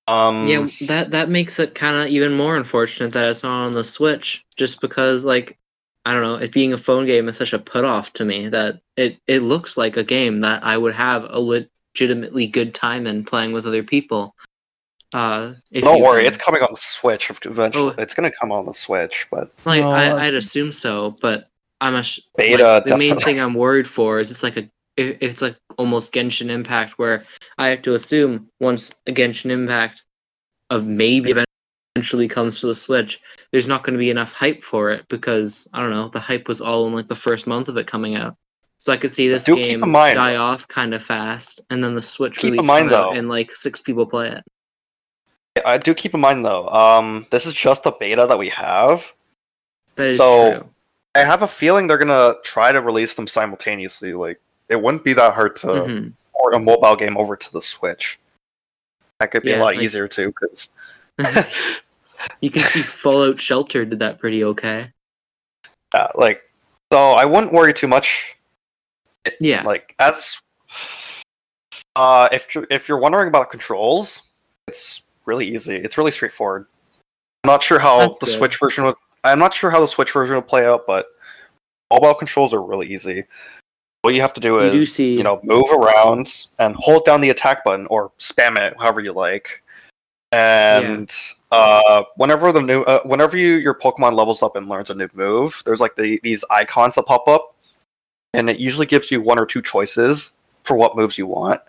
Um, 0.08 0.44
Yeah, 0.46 0.68
that 0.82 1.12
that 1.12 1.30
makes 1.30 1.60
it 1.60 1.76
kind 1.76 1.98
of 1.98 2.08
even 2.08 2.36
more 2.36 2.56
unfortunate 2.56 3.12
that 3.14 3.30
it's 3.30 3.44
not 3.44 3.66
on 3.66 3.74
the 3.74 3.84
Switch, 3.84 4.46
just 4.56 4.80
because 4.80 5.26
like 5.26 5.58
I 6.06 6.14
don't 6.14 6.24
know, 6.24 6.36
it 6.36 6.54
being 6.54 6.72
a 6.72 6.78
phone 6.78 7.06
game 7.06 7.28
is 7.28 7.36
such 7.36 7.52
a 7.52 7.60
put 7.60 7.84
off 7.84 8.14
to 8.14 8.24
me 8.24 8.48
that 8.48 8.80
it 8.96 9.20
it 9.28 9.42
looks 9.42 9.78
like 9.78 9.98
a 9.98 10.06
game 10.06 10.40
that 10.42 10.64
I 10.64 10.78
would 10.78 10.94
have 10.94 11.26
a 11.30 11.40
legitimately 11.40 12.48
good 12.48 12.74
time 12.74 13.06
in 13.06 13.26
playing 13.26 13.52
with 13.52 13.68
other 13.68 13.84
people. 13.84 14.34
Uh, 15.14 15.54
if 15.72 15.84
don't 15.84 15.98
you 16.00 16.04
worry, 16.04 16.24
can- 16.24 16.28
it's 16.28 16.38
coming 16.38 16.62
on 16.62 16.70
the 16.72 16.78
Switch 16.78 17.30
eventually. 17.46 17.94
Oh. 17.98 18.02
It's 18.02 18.14
gonna 18.14 18.32
come 18.32 18.52
on 18.52 18.66
the 18.66 18.74
Switch, 18.74 19.28
but 19.32 19.52
like 19.66 19.84
No, 19.84 19.92
I, 19.92 20.06
I 20.10 20.26
I'd 20.26 20.34
assume 20.34 20.72
so, 20.72 21.16
but 21.22 21.50
I'm 21.80 21.96
a 21.96 22.04
sh- 22.04 22.20
Beta, 22.36 22.64
like, 22.64 22.84
the 22.86 22.98
main 22.98 23.16
thing 23.18 23.40
I'm 23.40 23.54
worried 23.54 23.88
for 23.88 24.20
is 24.20 24.32
it's 24.32 24.44
like 24.44 24.58
a 24.58 24.70
it's 24.98 25.42
like 25.44 25.56
almost 25.78 26.14
Genshin 26.14 26.50
Impact 26.50 26.98
where 26.98 27.24
I 27.60 27.68
have 27.68 27.84
to 27.84 27.94
assume 27.94 28.50
once 28.60 29.00
a 29.08 29.12
Genshin 29.12 29.52
Impact 29.52 30.04
of 30.72 30.86
maybe 30.88 31.34
eventually 31.96 32.28
comes 32.28 32.60
to 32.62 32.68
the 32.68 32.76
Switch, 32.76 33.20
there's 33.52 33.68
not 33.68 33.84
going 33.84 33.94
to 33.94 34.00
be 34.00 34.10
enough 34.10 34.34
hype 34.36 34.62
for 34.64 34.90
it 34.90 35.08
because 35.08 35.70
I 35.74 35.82
don't 35.82 35.92
know 35.92 36.08
the 36.08 36.20
hype 36.20 36.48
was 36.48 36.62
all 36.62 36.88
in 36.88 36.94
like 36.94 37.08
the 37.08 37.16
first 37.16 37.46
month 37.48 37.70
of 37.70 37.78
it 37.78 37.88
coming 37.88 38.16
out. 38.16 38.36
So 38.80 38.92
I 38.92 38.98
could 38.98 39.12
see 39.12 39.28
this 39.30 39.46
do 39.46 39.56
game 39.56 39.88
mind- 39.90 40.16
die 40.16 40.36
off 40.36 40.68
kind 40.68 40.94
of 40.94 41.02
fast, 41.02 41.62
and 41.70 41.84
then 41.84 41.96
the 41.96 42.02
Switch 42.02 42.38
Keep 42.38 42.46
in 42.46 42.52
release 42.54 42.68
mind, 42.68 42.88
out 42.88 43.14
though- 43.14 43.18
and 43.20 43.30
like 43.30 43.52
six 43.52 43.82
people 43.82 44.06
play 44.06 44.28
it. 44.30 44.44
I 45.66 45.78
do 45.78 45.94
keep 45.94 46.14
in 46.14 46.20
mind 46.20 46.46
though. 46.46 46.68
Um, 46.68 47.26
this 47.32 47.46
is 47.46 47.54
just 47.54 47.86
a 47.86 47.92
beta 47.92 48.26
that 48.28 48.38
we 48.40 48.50
have. 48.50 49.14
That 49.96 50.08
is 50.08 50.18
So, 50.18 50.52
true. 50.60 50.70
I 51.16 51.20
have 51.26 51.42
a 51.44 51.48
feeling 51.48 51.88
they're 51.88 51.98
gonna 51.98 52.36
try 52.44 52.72
to 52.72 52.82
release 52.82 53.16
them 53.16 53.28
simultaneously. 53.28 54.14
Like 54.14 54.40
it 54.70 54.82
wouldn't 54.82 55.04
be 55.04 55.14
that 55.14 55.34
hard 55.34 55.56
to 55.58 55.68
Mhm. 55.68 56.14
port 56.34 56.54
a 56.54 56.60
mobile 56.60 56.96
game 56.96 57.18
over 57.18 57.36
to 57.36 57.52
the 57.54 57.62
Switch. 57.62 58.20
That 59.20 59.32
could 59.32 59.44
be 59.44 59.50
Yeah, 59.52 59.58
a 59.58 59.64
lot 59.64 59.76
like- 59.76 59.84
easier 59.84 60.08
too, 60.08 60.28
because 60.40 60.70
You 62.42 62.50
can 62.50 62.62
see 62.64 62.82
Fallout 62.82 63.40
Shelter 63.40 63.84
did 63.84 64.00
that 64.00 64.20
pretty 64.20 64.44
okay. 64.44 64.92
uh, 65.96 66.08
like 66.16 66.44
so 66.92 67.12
I 67.12 67.26
wouldn't 67.26 67.54
worry 67.54 67.74
too 67.74 67.88
much. 67.88 68.36
Yeah. 69.40 69.64
Like 69.64 69.96
as 70.00 70.42
uh, 71.96 72.30
if 72.32 72.48
if 72.70 72.88
you're 72.88 73.00
wondering 73.00 73.28
about 73.28 73.50
controls, 73.50 74.24
it's 74.68 75.02
really 75.28 75.48
easy. 75.48 75.76
It's 75.76 75.98
really 75.98 76.12
straightforward. 76.12 76.66
I'm 77.44 77.50
not 77.50 77.62
sure 77.62 77.80
how 77.80 78.00
That's 78.00 78.20
the 78.20 78.26
good. 78.26 78.36
Switch 78.38 78.60
version 78.60 78.86
would. 78.86 78.96
I'm 79.24 79.40
not 79.40 79.54
sure 79.54 79.70
how 79.70 79.80
the 79.80 79.88
Switch 79.88 80.12
version 80.12 80.36
would 80.36 80.48
play 80.48 80.66
out, 80.66 80.88
but 80.88 81.08
mobile 81.92 82.14
controls 82.16 82.54
are 82.54 82.64
really 82.64 82.88
easy. 82.88 83.26
What 84.02 84.14
you 84.14 84.22
have 84.22 84.34
to 84.34 84.40
do 84.40 84.54
You 84.56 84.62
is, 84.62 84.72
do 84.72 84.86
see- 84.86 85.18
you 85.18 85.24
know, 85.24 85.40
move 85.44 85.66
around 85.72 86.48
and 86.60 86.76
hold 86.76 87.06
down 87.06 87.22
the 87.22 87.30
attack 87.30 87.64
button 87.64 87.88
or 87.88 88.12
spam 88.20 88.58
it 88.58 88.74
however 88.80 89.02
you 89.02 89.14
like. 89.14 89.64
And 90.32 91.14
uh, 91.52 92.04
whenever 92.18 92.52
the 92.52 92.62
new, 92.62 92.82
uh, 92.82 93.02
whenever 93.04 93.38
you 93.38 93.54
your 93.56 93.74
Pokemon 93.74 94.14
levels 94.14 94.44
up 94.44 94.56
and 94.56 94.68
learns 94.68 94.90
a 94.90 94.96
new 94.96 95.08
move, 95.14 95.62
there's 95.66 95.80
like 95.80 95.96
the, 95.96 96.20
these 96.22 96.44
icons 96.52 96.96
that 96.96 97.06
pop 97.06 97.28
up, 97.28 97.56
and 98.34 98.50
it 98.50 98.60
usually 98.60 98.86
gives 98.86 99.10
you 99.10 99.22
one 99.22 99.40
or 99.40 99.46
two 99.46 99.62
choices 99.62 100.34
for 100.64 100.76
what 100.76 100.98
moves 100.98 101.18
you 101.18 101.28
want. 101.28 101.62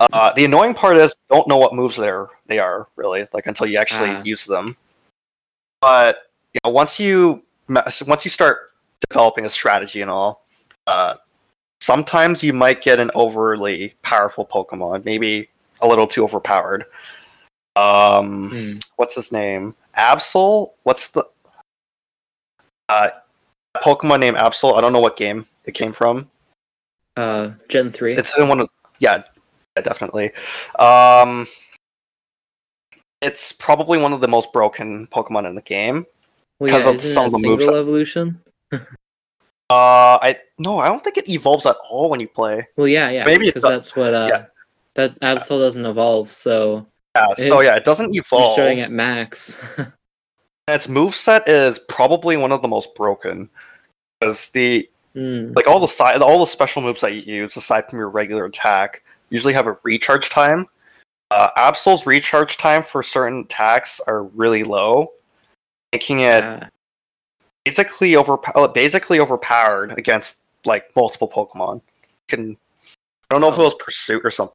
Uh, 0.00 0.32
the 0.32 0.46
annoying 0.46 0.72
part 0.72 0.96
is 0.96 1.14
you 1.28 1.36
don't 1.36 1.46
know 1.46 1.58
what 1.58 1.74
moves 1.74 1.96
they're 1.96 2.28
they 2.46 2.58
are 2.58 2.88
really 2.96 3.28
like 3.34 3.46
until 3.46 3.66
you 3.66 3.76
actually 3.76 4.10
Ah. 4.10 4.22
use 4.24 4.46
them. 4.46 4.76
But 5.82 6.30
you 6.54 6.60
know, 6.64 6.70
once 6.70 6.98
you 6.98 7.42
once 7.68 8.24
you 8.24 8.30
start 8.30 8.72
developing 9.08 9.44
a 9.44 9.50
strategy 9.50 10.00
and 10.00 10.10
all, 10.10 10.44
uh, 10.86 11.16
sometimes 11.82 12.42
you 12.42 12.52
might 12.52 12.82
get 12.82 12.98
an 12.98 13.10
overly 13.14 13.94
powerful 14.02 14.46
Pokemon, 14.46 15.04
maybe 15.04 15.48
a 15.80 15.86
little 15.88 16.06
too 16.06 16.24
overpowered. 16.24 16.86
Um, 17.76 18.50
Hmm. 18.50 18.78
what's 18.96 19.14
his 19.14 19.30
name? 19.30 19.74
Absol. 19.96 20.72
What's 20.82 21.08
the 21.10 21.24
uh, 22.88 23.10
Pokemon 23.76 24.20
named 24.20 24.36
Absol? 24.38 24.76
I 24.76 24.80
don't 24.80 24.92
know 24.92 25.00
what 25.00 25.16
game 25.16 25.46
it 25.66 25.72
came 25.72 25.92
from. 25.92 26.30
Uh, 27.16 27.50
Gen 27.68 27.90
three. 27.90 28.12
It's 28.12 28.36
in 28.38 28.48
one 28.48 28.60
of 28.60 28.68
yeah, 28.98 29.20
yeah, 29.76 29.82
definitely. 29.82 30.32
Um, 30.78 31.46
it's 33.22 33.52
probably 33.52 33.98
one 33.98 34.12
of 34.12 34.20
the 34.20 34.28
most 34.28 34.52
broken 34.52 35.06
Pokemon 35.08 35.46
in 35.48 35.54
the 35.54 35.62
game. 35.62 36.06
well, 36.58 36.70
'cause 36.70 36.86
yeah, 36.86 36.92
of 36.92 37.00
some 37.00 37.24
of 37.26 37.32
the 37.32 37.46
moves 37.46 37.64
single 37.64 37.80
evolution? 37.80 38.40
Uh, 38.72 40.18
I 40.20 40.38
no, 40.58 40.78
I 40.78 40.88
don't 40.88 41.02
think 41.04 41.16
it 41.16 41.28
evolves 41.28 41.64
at 41.66 41.76
all 41.88 42.10
when 42.10 42.18
you 42.20 42.28
play. 42.28 42.66
Well, 42.76 42.88
yeah, 42.88 43.10
yeah, 43.10 43.24
Maybe 43.24 43.46
because 43.46 43.62
that's 43.62 43.94
what 43.94 44.14
uh, 44.14 44.26
yeah. 44.28 44.44
that 44.94 45.18
Absol 45.20 45.58
doesn't 45.60 45.86
evolve, 45.86 46.28
so 46.28 46.86
Yeah, 47.14 47.34
so 47.34 47.60
It- 47.60 47.64
yeah, 47.66 47.76
it 47.76 47.84
doesn't 47.84 48.12
you're 48.12 48.24
evolve. 48.24 48.52
starting 48.52 48.80
at 48.80 48.90
max. 48.90 49.64
Its 50.68 50.86
moveset 50.86 51.48
is 51.48 51.78
probably 51.80 52.36
one 52.36 52.52
of 52.52 52.62
the 52.62 52.68
most 52.68 52.94
broken. 52.94 53.48
Because 54.20 54.50
the 54.50 54.88
Hmm. 55.14 55.52
like 55.56 55.66
all 55.66 55.80
the 55.80 55.88
side 55.88 56.22
all 56.22 56.38
the 56.38 56.46
special 56.46 56.82
moves 56.82 57.00
that 57.00 57.12
you 57.14 57.22
use 57.34 57.56
aside 57.56 57.88
from 57.90 57.98
your 57.98 58.08
regular 58.08 58.44
attack 58.44 59.02
usually 59.30 59.54
have 59.54 59.66
a 59.66 59.76
recharge 59.84 60.28
time. 60.28 60.66
Uh, 61.30 61.48
Absol's 61.56 62.06
recharge 62.06 62.56
time 62.56 62.82
for 62.82 63.02
certain 63.02 63.40
attacks 63.40 64.00
are 64.06 64.24
really 64.24 64.64
low, 64.64 65.12
making 65.92 66.20
it 66.20 66.42
Uh, 66.44 66.66
basically 67.64 68.16
over 68.16 68.36
basically 68.74 69.20
overpowered 69.20 69.96
against 69.98 70.40
like 70.64 70.94
multiple 70.96 71.28
Pokemon. 71.28 71.80
Can 72.28 72.56
I 73.30 73.34
don't 73.34 73.40
know 73.40 73.48
if 73.48 73.54
it 73.54 73.60
Oh. 73.60 73.64
was 73.64 73.74
Pursuit 73.74 74.22
or 74.24 74.30
something. 74.32 74.54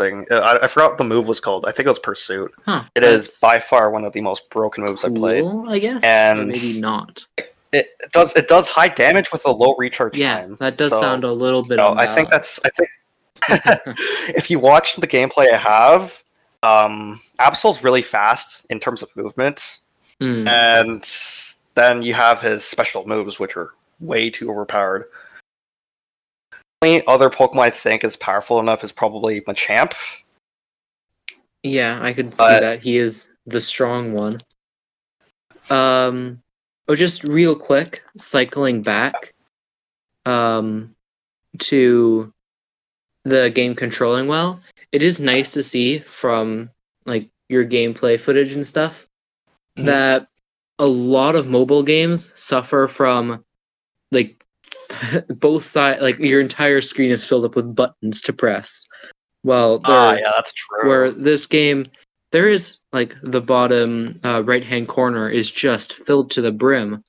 Uh, 0.00 0.36
I, 0.36 0.64
I 0.64 0.66
forgot 0.66 0.92
what 0.92 0.98
the 0.98 1.04
move 1.04 1.28
was 1.28 1.40
called. 1.40 1.66
I 1.66 1.72
think 1.72 1.86
it 1.86 1.90
was 1.90 1.98
Pursuit. 1.98 2.52
huh, 2.64 2.84
It 2.94 3.04
is 3.04 3.38
by 3.42 3.58
far 3.58 3.90
one 3.90 4.04
of 4.04 4.12
the 4.14 4.22
most 4.22 4.48
broken 4.48 4.82
moves 4.82 5.04
I 5.04 5.10
played. 5.10 5.44
I 5.68 5.78
guess, 5.78 6.02
And- 6.02 6.40
or 6.40 6.44
maybe 6.46 6.80
not. 6.80 7.26
It, 7.72 7.90
it 8.00 8.10
does 8.12 8.34
it 8.36 8.48
does 8.48 8.66
high 8.66 8.88
damage 8.88 9.30
with 9.32 9.44
a 9.46 9.50
low 9.52 9.74
recharge 9.76 10.16
Yeah, 10.18 10.40
time. 10.40 10.56
that 10.60 10.76
does 10.76 10.90
so, 10.90 11.00
sound 11.00 11.24
a 11.24 11.32
little 11.32 11.62
bit. 11.62 11.70
you 11.72 11.76
know, 11.76 11.94
I 11.96 12.06
think 12.06 12.28
that's 12.28 12.58
I 12.64 12.70
think 12.70 12.90
if 14.36 14.50
you 14.50 14.58
watch 14.58 14.96
the 14.96 15.06
gameplay 15.06 15.52
I 15.52 15.56
have, 15.56 16.22
um, 16.62 17.20
Absol's 17.38 17.82
really 17.84 18.02
fast 18.02 18.66
in 18.70 18.80
terms 18.80 19.02
of 19.02 19.14
movement, 19.16 19.78
Hmm. 20.20 20.46
and 20.46 21.08
then 21.76 22.02
you 22.02 22.12
have 22.12 22.40
his 22.42 22.64
special 22.64 23.06
moves, 23.06 23.38
which 23.40 23.56
are 23.56 23.70
way 24.00 24.28
too 24.30 24.50
overpowered. 24.50 25.04
The 26.82 26.88
only 26.88 27.06
other 27.06 27.30
Pokemon 27.30 27.60
I 27.60 27.70
think 27.70 28.04
is 28.04 28.16
powerful 28.16 28.58
enough 28.60 28.82
is 28.84 28.92
probably 28.92 29.40
Machamp. 29.42 29.94
Yeah, 31.62 31.98
I 32.02 32.12
could 32.12 32.34
see 32.34 32.44
that. 32.46 32.82
He 32.82 32.96
is 32.98 33.34
the 33.46 33.60
strong 33.60 34.12
one. 34.12 34.38
Um, 35.70 36.42
oh, 36.90 36.94
just 36.96 37.22
real 37.22 37.54
quick, 37.54 38.00
cycling 38.16 38.82
back 38.82 39.32
um, 40.26 40.92
to 41.58 42.32
the 43.24 43.48
game 43.50 43.76
controlling 43.76 44.26
well. 44.26 44.60
It 44.90 45.00
is 45.02 45.20
nice 45.20 45.52
to 45.52 45.62
see 45.62 45.98
from 46.00 46.68
like 47.06 47.28
your 47.48 47.64
gameplay 47.64 48.20
footage 48.20 48.54
and 48.54 48.66
stuff 48.66 49.06
Mhm. 49.78 49.84
that 49.84 50.26
a 50.80 50.86
lot 50.86 51.36
of 51.36 51.46
mobile 51.46 51.84
games 51.84 52.32
suffer 52.40 52.88
from 52.88 53.44
like 54.10 54.44
both 55.40 55.62
side 55.62 56.00
like 56.00 56.18
your 56.18 56.40
entire 56.40 56.80
screen 56.80 57.10
is 57.10 57.24
filled 57.24 57.44
up 57.44 57.54
with 57.54 57.76
buttons 57.76 58.20
to 58.22 58.32
press. 58.32 58.84
Well, 59.44 59.80
Ah, 59.84 60.14
yeah, 60.16 60.32
that's 60.34 60.52
true. 60.52 60.88
where 60.88 61.12
this 61.12 61.46
game 61.46 61.86
there 62.32 62.48
is 62.48 62.78
like 62.92 63.16
the 63.22 63.40
bottom 63.40 64.18
uh, 64.24 64.42
right 64.44 64.64
hand 64.64 64.88
corner 64.88 65.28
is 65.28 65.50
just 65.50 65.92
filled 65.92 66.30
to 66.32 66.40
the 66.40 66.52
brim 66.52 67.02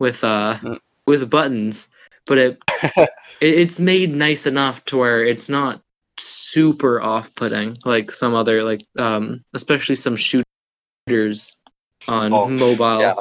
with 0.00 0.24
uh 0.24 0.54
Mm. 0.62 0.78
with 1.06 1.30
buttons 1.30 1.94
but 2.26 2.38
it, 2.38 2.62
it 2.96 3.08
it's 3.40 3.78
made 3.80 4.10
nice 4.10 4.46
enough 4.46 4.84
to 4.86 4.96
where 4.98 5.22
it's 5.24 5.48
not 5.48 5.80
super 6.18 7.00
off 7.00 7.34
putting 7.36 7.76
like 7.84 8.10
some 8.10 8.34
other 8.34 8.62
like 8.62 8.80
um 8.98 9.42
especially 9.54 9.94
some 9.96 10.16
shooters 10.16 11.60
on 12.08 12.32
Oh, 12.32 12.48
mobile 12.48 13.00
yeah. 13.00 13.14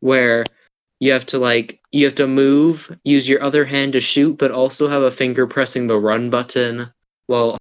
where 0.00 0.44
you 1.00 1.12
have 1.12 1.26
to 1.26 1.38
like 1.38 1.78
you 1.92 2.04
have 2.06 2.14
to 2.16 2.26
move 2.26 2.90
use 3.04 3.28
your 3.28 3.42
other 3.42 3.64
hand 3.64 3.92
to 3.94 4.00
shoot 4.00 4.38
but 4.38 4.50
also 4.50 4.88
have 4.88 5.02
a 5.02 5.10
finger 5.10 5.46
pressing 5.46 5.86
the 5.86 5.98
run 5.98 6.30
button 6.30 6.90
while 7.26 7.58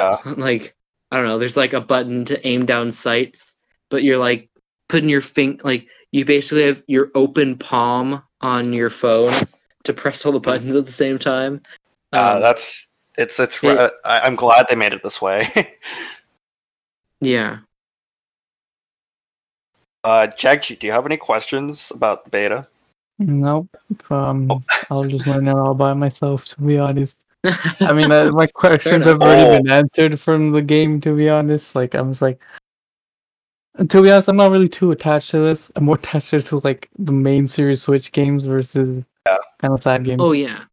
Yeah. 0.00 0.18
like 0.36 0.74
I 1.12 1.16
don't 1.16 1.26
know, 1.26 1.38
there's 1.38 1.58
like 1.58 1.74
a 1.74 1.80
button 1.80 2.24
to 2.24 2.46
aim 2.48 2.64
down 2.64 2.90
sights, 2.90 3.62
but 3.90 4.02
you're 4.02 4.16
like 4.18 4.48
putting 4.88 5.10
your 5.10 5.20
finger, 5.20 5.60
like 5.62 5.86
you 6.10 6.24
basically 6.24 6.64
have 6.64 6.82
your 6.86 7.10
open 7.14 7.56
palm 7.58 8.22
on 8.40 8.72
your 8.72 8.88
phone 8.90 9.32
to 9.84 9.92
press 9.92 10.24
all 10.24 10.32
the 10.32 10.40
buttons 10.40 10.74
at 10.74 10.86
the 10.86 10.92
same 10.92 11.18
time. 11.18 11.60
Uh, 12.14 12.34
Um, 12.36 12.40
that's 12.40 12.86
it's 13.18 13.38
it's. 13.38 13.62
it- 13.62 13.78
uh, 13.78 13.90
I, 14.06 14.20
I'm 14.20 14.36
glad 14.36 14.66
they 14.68 14.74
made 14.74 14.94
it 14.94 15.02
this 15.02 15.20
way. 15.20 15.48
yeah. 17.20 17.58
uh, 20.04 20.26
Jagji, 20.36 20.78
do 20.78 20.86
you 20.86 20.92
have 20.94 21.06
any 21.06 21.18
questions 21.18 21.92
about 21.94 22.24
the 22.24 22.30
beta? 22.30 22.66
Nope. 23.18 23.68
Um, 24.10 24.50
Oh. 24.50 24.60
I'll 24.90 25.04
just 25.04 25.26
learn 25.26 25.46
it 25.46 25.54
all 25.54 25.74
by 25.74 25.92
myself. 25.92 26.46
To 26.46 26.62
be 26.62 26.78
honest, 26.78 27.18
I 27.44 27.92
mean, 27.92 28.10
uh, 28.12 28.30
my 28.32 28.46
questions 28.54 29.04
have 29.06 29.20
already 29.20 29.42
Oh. 29.42 29.56
been 29.62 29.70
answered 29.70 30.18
from 30.20 30.52
the 30.52 30.62
game. 30.62 31.00
To 31.02 31.16
be 31.16 31.28
honest, 31.28 31.74
like 31.74 31.94
I 31.94 32.00
was 32.02 32.22
like, 32.22 32.40
to 33.88 34.02
be 34.02 34.10
honest, 34.10 34.28
I'm 34.28 34.36
not 34.36 34.50
really 34.50 34.68
too 34.68 34.90
attached 34.92 35.30
to 35.32 35.38
this. 35.38 35.70
I'm 35.76 35.84
more 35.84 35.94
attached 36.02 36.30
to 36.30 36.60
like 36.64 36.88
the 36.98 37.12
main 37.12 37.48
series 37.48 37.82
Switch 37.82 38.12
games 38.12 38.44
versus 38.44 39.02
Yeah. 39.26 39.38
kind 39.58 39.72
of 39.74 39.80
side 39.80 40.04
games. 40.04 40.20
oh 40.22 40.32
yeah. 40.32 40.64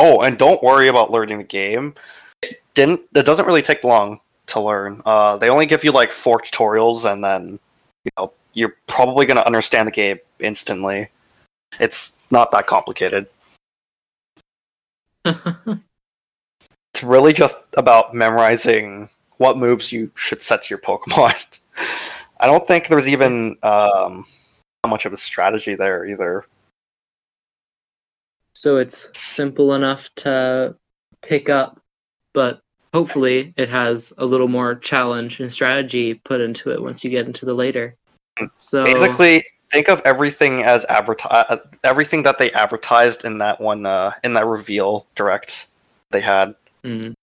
Oh, 0.00 0.22
and 0.22 0.38
don't 0.38 0.62
worry 0.62 0.88
about 0.88 1.10
learning 1.10 1.38
the 1.38 1.44
game. 1.44 1.94
It 2.42 2.60
didn't. 2.74 3.00
It 3.14 3.24
doesn't 3.26 3.46
really 3.46 3.62
take 3.62 3.84
long 3.84 4.20
to 4.46 4.60
learn. 4.60 5.00
Uh, 5.06 5.36
they 5.36 5.48
only 5.48 5.66
give 5.66 5.84
you 5.84 5.92
like 5.92 6.12
four 6.12 6.40
tutorials, 6.40 7.04
and 7.10 7.22
then 7.22 7.58
you 8.04 8.10
know 8.16 8.32
you're 8.54 8.74
probably 8.88 9.26
gonna 9.26 9.42
understand 9.42 9.86
the 9.86 9.92
game 9.92 10.18
instantly. 10.40 11.08
It's 11.78 12.18
not 12.30 12.50
that 12.52 12.66
complicated. 12.66 13.26
It's 16.94 17.02
really 17.02 17.32
just 17.32 17.56
about 17.78 18.14
memorizing 18.14 19.08
what 19.38 19.56
moves 19.56 19.92
you 19.92 20.10
should 20.14 20.42
set 20.42 20.62
to 20.62 20.68
your 20.70 20.78
Pokemon. 20.78 21.60
I 22.40 22.46
don't 22.46 22.66
think 22.66 22.88
there's 22.88 23.08
even 23.08 23.56
um, 23.62 24.26
much 24.86 25.06
of 25.06 25.12
a 25.12 25.16
strategy 25.16 25.74
there 25.74 26.04
either. 26.04 26.44
so 28.52 28.76
it's 28.76 29.18
simple 29.18 29.72
enough 29.74 30.14
to 30.16 30.76
pick 31.22 31.48
up, 31.48 31.80
but 32.34 32.60
hopefully 32.92 33.54
it 33.56 33.70
has 33.70 34.12
a 34.18 34.26
little 34.26 34.48
more 34.48 34.74
challenge 34.74 35.40
and 35.40 35.50
strategy 35.50 36.14
put 36.14 36.40
into 36.42 36.70
it 36.72 36.82
once 36.82 37.02
you 37.02 37.10
get 37.10 37.26
into 37.26 37.46
the 37.46 37.54
later. 37.54 37.96
So 38.58 38.84
basically 38.84 39.44
think 39.72 39.88
of 39.88 40.02
everything 40.04 40.62
as 40.62 40.84
adverti- 40.86 41.60
everything 41.82 42.22
that 42.22 42.38
they 42.38 42.52
advertised 42.52 43.24
in 43.24 43.38
that 43.38 43.60
one 43.60 43.86
uh, 43.86 44.12
in 44.22 44.34
that 44.34 44.46
reveal 44.46 45.06
direct 45.14 45.66
they 46.10 46.20
had 46.20 46.54
Mm. 46.84 47.14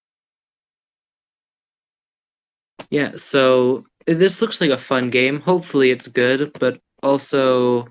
Yeah, 2.89 3.11
so 3.11 3.83
this 4.05 4.41
looks 4.41 4.61
like 4.61 4.69
a 4.71 4.77
fun 4.77 5.09
game. 5.09 5.39
Hopefully 5.41 5.91
it's 5.91 6.07
good, 6.07 6.51
but 6.59 6.79
also 7.03 7.87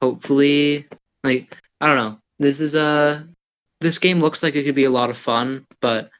hopefully 0.00 0.86
like 1.24 1.56
I 1.80 1.86
don't 1.86 1.96
know. 1.96 2.18
This 2.38 2.60
is 2.60 2.76
a 2.76 3.26
this 3.80 3.98
game 3.98 4.20
looks 4.20 4.42
like 4.42 4.54
it 4.54 4.64
could 4.64 4.74
be 4.74 4.84
a 4.84 4.90
lot 4.90 5.10
of 5.10 5.18
fun, 5.18 5.66
but 5.80 6.10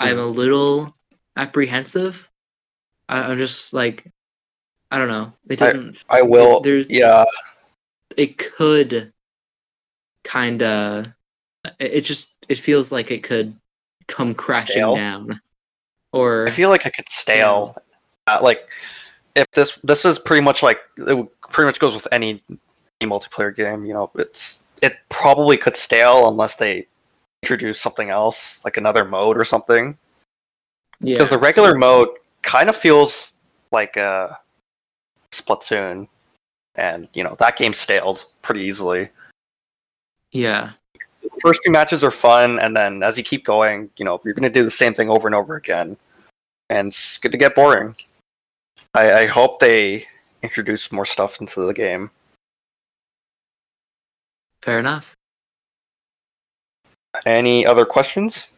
I'm 0.00 0.18
a 0.18 0.26
little 0.26 0.92
apprehensive. 1.36 2.28
I, 3.08 3.30
I'm 3.30 3.38
just 3.38 3.72
like 3.72 4.06
I 4.90 4.98
don't 4.98 5.08
know. 5.08 5.32
It 5.48 5.58
doesn't 5.58 6.04
i 6.08 6.22
will 6.22 6.60
There's- 6.60 6.88
yeah. 6.88 7.24
It 8.16 8.38
could 8.38 9.12
kind 10.24 10.62
of 10.62 11.06
it, 11.78 11.92
it 11.94 12.00
just 12.02 12.36
it 12.48 12.58
feels 12.58 12.90
like 12.90 13.10
it 13.10 13.22
could 13.22 13.54
come 14.06 14.34
crashing 14.34 14.72
Stale? 14.72 14.94
down 14.94 15.40
or 16.12 16.46
i 16.46 16.50
feel 16.50 16.70
like 16.70 16.86
it 16.86 16.94
could 16.94 17.08
stale. 17.08 17.76
Uh, 18.26 18.38
like 18.42 18.68
if 19.36 19.46
this 19.52 19.78
this 19.84 20.04
is 20.04 20.18
pretty 20.18 20.42
much 20.42 20.62
like 20.62 20.80
it 20.96 21.28
pretty 21.50 21.66
much 21.66 21.78
goes 21.78 21.94
with 21.94 22.08
any 22.10 22.42
multiplayer 23.02 23.54
game 23.54 23.84
you 23.84 23.92
know 23.92 24.10
it's 24.16 24.62
it 24.82 24.96
probably 25.08 25.56
could 25.56 25.76
stale 25.76 26.28
unless 26.28 26.56
they 26.56 26.86
introduce 27.42 27.80
something 27.80 28.10
else 28.10 28.64
like 28.64 28.76
another 28.76 29.04
mode 29.04 29.36
or 29.36 29.44
something. 29.44 29.96
Yeah. 31.00 31.14
because 31.14 31.30
the 31.30 31.38
regular 31.38 31.76
mode 31.78 32.08
kind 32.42 32.68
of 32.68 32.74
feels 32.74 33.34
like 33.70 33.96
a 33.96 34.38
Splatoon, 35.32 36.08
and 36.74 37.08
you 37.14 37.22
know 37.24 37.36
that 37.38 37.56
game 37.56 37.72
stales 37.72 38.26
pretty 38.42 38.62
easily. 38.62 39.08
yeah 40.32 40.72
First 41.42 41.60
few 41.62 41.70
matches 41.72 42.02
are 42.02 42.10
fun, 42.10 42.58
and 42.58 42.74
then 42.76 43.02
as 43.02 43.18
you 43.18 43.24
keep 43.24 43.44
going, 43.44 43.90
you 43.96 44.04
know 44.04 44.20
you're 44.24 44.34
going 44.34 44.50
to 44.50 44.58
do 44.58 44.64
the 44.64 44.70
same 44.70 44.94
thing 44.94 45.10
over 45.10 45.28
and 45.28 45.34
over 45.34 45.56
again, 45.56 45.96
and 46.70 46.88
it's 46.88 47.18
going 47.18 47.32
to 47.32 47.38
get 47.38 47.54
boring. 47.54 47.94
I, 48.94 49.12
I 49.22 49.26
hope 49.26 49.60
they 49.60 50.06
introduce 50.42 50.90
more 50.90 51.04
stuff 51.04 51.40
into 51.40 51.60
the 51.60 51.74
game. 51.74 52.10
fair 54.62 54.78
enough 54.78 55.14
Any 57.26 57.64
other 57.66 57.84
questions? 57.84 58.48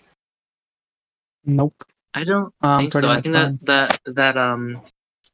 Nope. 1.44 1.82
i 2.14 2.22
don't 2.24 2.52
Um, 2.62 2.78
think 2.80 2.92
so 2.92 3.08
i 3.10 3.20
think 3.20 3.34
fine. 3.34 3.58
that 3.64 3.98
that 4.04 4.14
that 4.14 4.36
um 4.36 4.80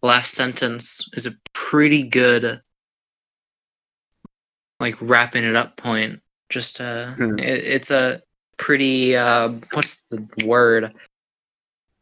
last 0.07 0.33
sentence 0.33 1.09
is 1.15 1.27
a 1.27 1.33
pretty 1.53 2.03
good 2.03 2.61
like 4.81 4.97
wrapping 5.01 5.45
it 5.45 5.57
up 5.57 5.77
point 5.77 6.21
just 6.49 6.81
uh 6.81 7.13
Hmm. 7.15 7.39
it, 7.39 7.65
it's 7.65 7.91
a 7.91 8.23
pretty 8.57 9.17
uh 9.17 9.51
what's 9.73 10.09
the 10.09 10.47
word 10.47 10.93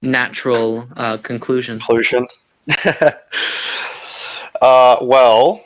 natural 0.02 0.86
uh 0.96 1.16
conclusion 1.18 1.78
Conclusion. 1.78 2.26
uh, 4.62 4.96
well, 5.02 5.62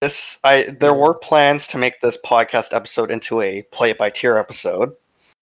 this 0.00 0.38
I 0.44 0.74
there 0.78 0.94
were 0.94 1.14
plans 1.14 1.66
to 1.68 1.78
make 1.78 2.00
this 2.00 2.18
podcast 2.24 2.72
episode 2.74 3.10
into 3.10 3.40
a 3.40 3.62
play 3.72 3.90
it 3.90 3.98
by 3.98 4.10
tier 4.10 4.36
episode, 4.36 4.94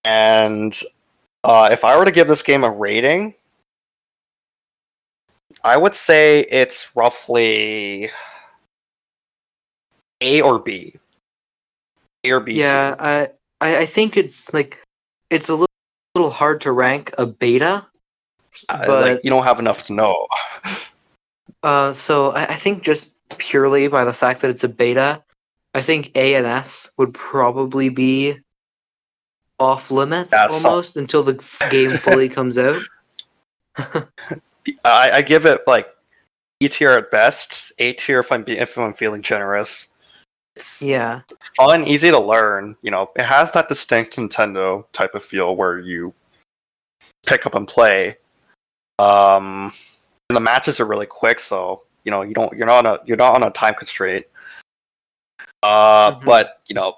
and 0.04 0.78
uh, 1.42 1.68
if 1.70 1.84
I 1.84 1.96
were 1.98 2.04
to 2.04 2.10
give 2.10 2.28
this 2.28 2.42
game 2.42 2.64
a 2.64 2.70
rating, 2.70 3.34
I 5.64 5.76
would 5.78 5.94
say 5.94 6.40
it's 6.50 6.94
roughly 6.94 8.10
A 10.20 10.40
or 10.42 10.58
B. 10.58 10.94
A 12.22 12.30
or 12.32 12.40
B. 12.40 12.52
Yeah. 12.52 12.94
I, 12.98 13.28
I 13.60 13.78
I 13.78 13.86
think 13.86 14.16
it's 14.16 14.52
like 14.52 14.82
it's 15.30 15.48
a 15.48 15.52
little, 15.54 15.66
little 16.14 16.30
hard 16.30 16.60
to 16.62 16.72
rank 16.72 17.12
a 17.18 17.26
beta, 17.26 17.86
Uh, 18.70 18.86
but 18.86 19.00
like 19.02 19.20
you 19.24 19.30
don't 19.30 19.44
have 19.44 19.58
enough 19.58 19.84
to 19.84 19.94
know. 19.94 20.26
uh, 21.62 21.92
so 21.94 22.30
I, 22.32 22.44
I 22.44 22.54
think 22.54 22.82
just 22.82 23.18
purely 23.38 23.88
by 23.88 24.04
the 24.04 24.12
fact 24.12 24.42
that 24.42 24.50
it's 24.50 24.64
a 24.64 24.68
beta, 24.68 25.24
I 25.72 25.80
think 25.80 26.12
A 26.14 26.34
and 26.34 26.46
S 26.46 26.92
would 26.98 27.14
probably 27.14 27.88
be 27.88 28.34
off 29.58 29.90
limits 29.90 30.32
Yeah, 30.32 30.48
so- 30.48 30.68
almost 30.68 30.96
until 30.98 31.22
the 31.22 31.34
game 31.70 31.92
fully 31.96 32.28
comes 32.28 32.58
out. 32.58 32.82
I, 34.84 35.10
I 35.12 35.22
give 35.22 35.46
it 35.46 35.62
like 35.66 35.88
E 36.60 36.68
tier 36.68 36.90
at 36.92 37.10
best, 37.10 37.72
A 37.78 37.92
tier 37.94 38.20
if 38.20 38.30
I'm 38.32 38.42
be- 38.44 38.58
if 38.58 38.76
I'm 38.78 38.94
feeling 38.94 39.22
generous. 39.22 39.88
It's 40.56 40.80
Yeah. 40.82 41.22
fun, 41.56 41.86
easy 41.86 42.10
to 42.10 42.18
learn. 42.18 42.76
You 42.82 42.90
know, 42.92 43.10
it 43.16 43.24
has 43.24 43.50
that 43.52 43.68
distinct 43.68 44.16
Nintendo 44.16 44.84
type 44.92 45.14
of 45.14 45.24
feel 45.24 45.56
where 45.56 45.78
you 45.80 46.14
pick 47.26 47.44
up 47.46 47.54
and 47.56 47.66
play. 47.66 48.18
Um, 49.00 49.72
and 50.30 50.36
the 50.36 50.40
matches 50.40 50.78
are 50.80 50.84
really 50.86 51.06
quick, 51.06 51.40
so 51.40 51.82
you 52.04 52.12
know 52.12 52.22
you 52.22 52.34
don't 52.34 52.56
you're 52.56 52.66
not 52.66 52.86
on 52.86 52.94
a 52.94 53.00
you're 53.04 53.16
not 53.16 53.34
on 53.34 53.42
a 53.42 53.50
time 53.50 53.74
constraint. 53.74 54.24
Uh, 55.62 56.12
Mhm. 56.14 56.24
but 56.24 56.60
you 56.68 56.74
know, 56.74 56.94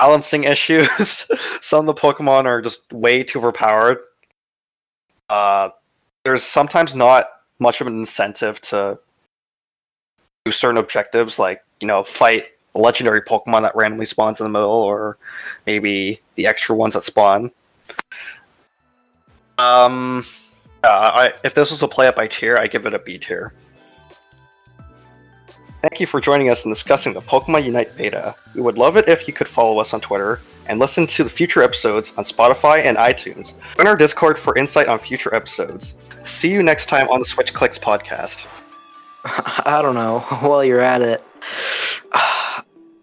balancing 0.00 0.44
issues. 0.52 1.26
Some 1.60 1.88
of 1.88 1.94
the 1.94 2.00
Pokemon 2.00 2.46
are 2.46 2.60
just 2.60 2.92
way 2.92 3.22
too 3.22 3.38
overpowered. 3.38 3.98
Uh, 5.28 5.70
there's 6.26 6.42
sometimes 6.42 6.96
not 6.96 7.28
much 7.60 7.80
of 7.80 7.86
an 7.86 7.96
incentive 8.00 8.60
to 8.60 8.98
do 10.44 10.50
certain 10.50 10.76
objectives, 10.76 11.38
like 11.38 11.62
you 11.80 11.86
know, 11.86 12.02
fight 12.02 12.46
a 12.74 12.80
legendary 12.80 13.22
Pokemon 13.22 13.62
that 13.62 13.76
randomly 13.76 14.06
spawns 14.06 14.40
in 14.40 14.44
the 14.44 14.50
middle, 14.50 14.68
or 14.68 15.18
maybe 15.68 16.20
the 16.34 16.48
extra 16.48 16.74
ones 16.74 16.94
that 16.94 17.04
spawn. 17.04 17.52
Um, 19.56 20.26
uh, 20.82 20.88
I, 21.14 21.32
if 21.44 21.54
this 21.54 21.70
was 21.70 21.80
a 21.84 21.86
play 21.86 22.08
up 22.08 22.16
by 22.16 22.26
tier, 22.26 22.56
I 22.56 22.66
give 22.66 22.86
it 22.86 22.92
a 22.94 22.98
B 22.98 23.18
tier. 23.18 23.52
Thank 25.82 26.00
you 26.00 26.08
for 26.08 26.20
joining 26.20 26.50
us 26.50 26.64
in 26.64 26.72
discussing 26.72 27.12
the 27.12 27.20
Pokemon 27.20 27.64
Unite 27.66 27.96
beta. 27.96 28.34
We 28.56 28.62
would 28.62 28.76
love 28.76 28.96
it 28.96 29.08
if 29.08 29.28
you 29.28 29.32
could 29.32 29.46
follow 29.46 29.78
us 29.78 29.94
on 29.94 30.00
Twitter 30.00 30.40
and 30.68 30.78
listen 30.78 31.06
to 31.06 31.24
the 31.24 31.30
future 31.30 31.62
episodes 31.62 32.12
on 32.16 32.24
Spotify 32.24 32.84
and 32.84 32.96
iTunes. 32.96 33.54
Join 33.76 33.86
our 33.86 33.96
Discord 33.96 34.38
for 34.38 34.56
insight 34.56 34.88
on 34.88 34.98
future 34.98 35.34
episodes. 35.34 35.94
See 36.24 36.52
you 36.52 36.62
next 36.62 36.86
time 36.86 37.08
on 37.08 37.18
the 37.18 37.24
Switch 37.24 37.54
Clicks 37.54 37.78
podcast. 37.78 38.46
I 39.66 39.80
don't 39.82 39.94
know. 39.94 40.20
While 40.40 40.64
you're 40.64 40.80
at 40.80 41.02
it, 41.02 41.22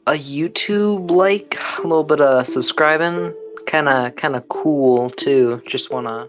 a 0.08 0.12
YouTube 0.12 1.12
like, 1.12 1.58
a 1.80 1.82
little 1.82 2.04
bit 2.04 2.22
of 2.22 2.48
subscribing, 2.48 3.34
kind 3.66 3.88
of 3.88 4.16
kind 4.16 4.36
of 4.36 4.48
cool 4.50 5.10
too. 5.10 5.62
Just 5.66 5.92
wanna 5.92 6.28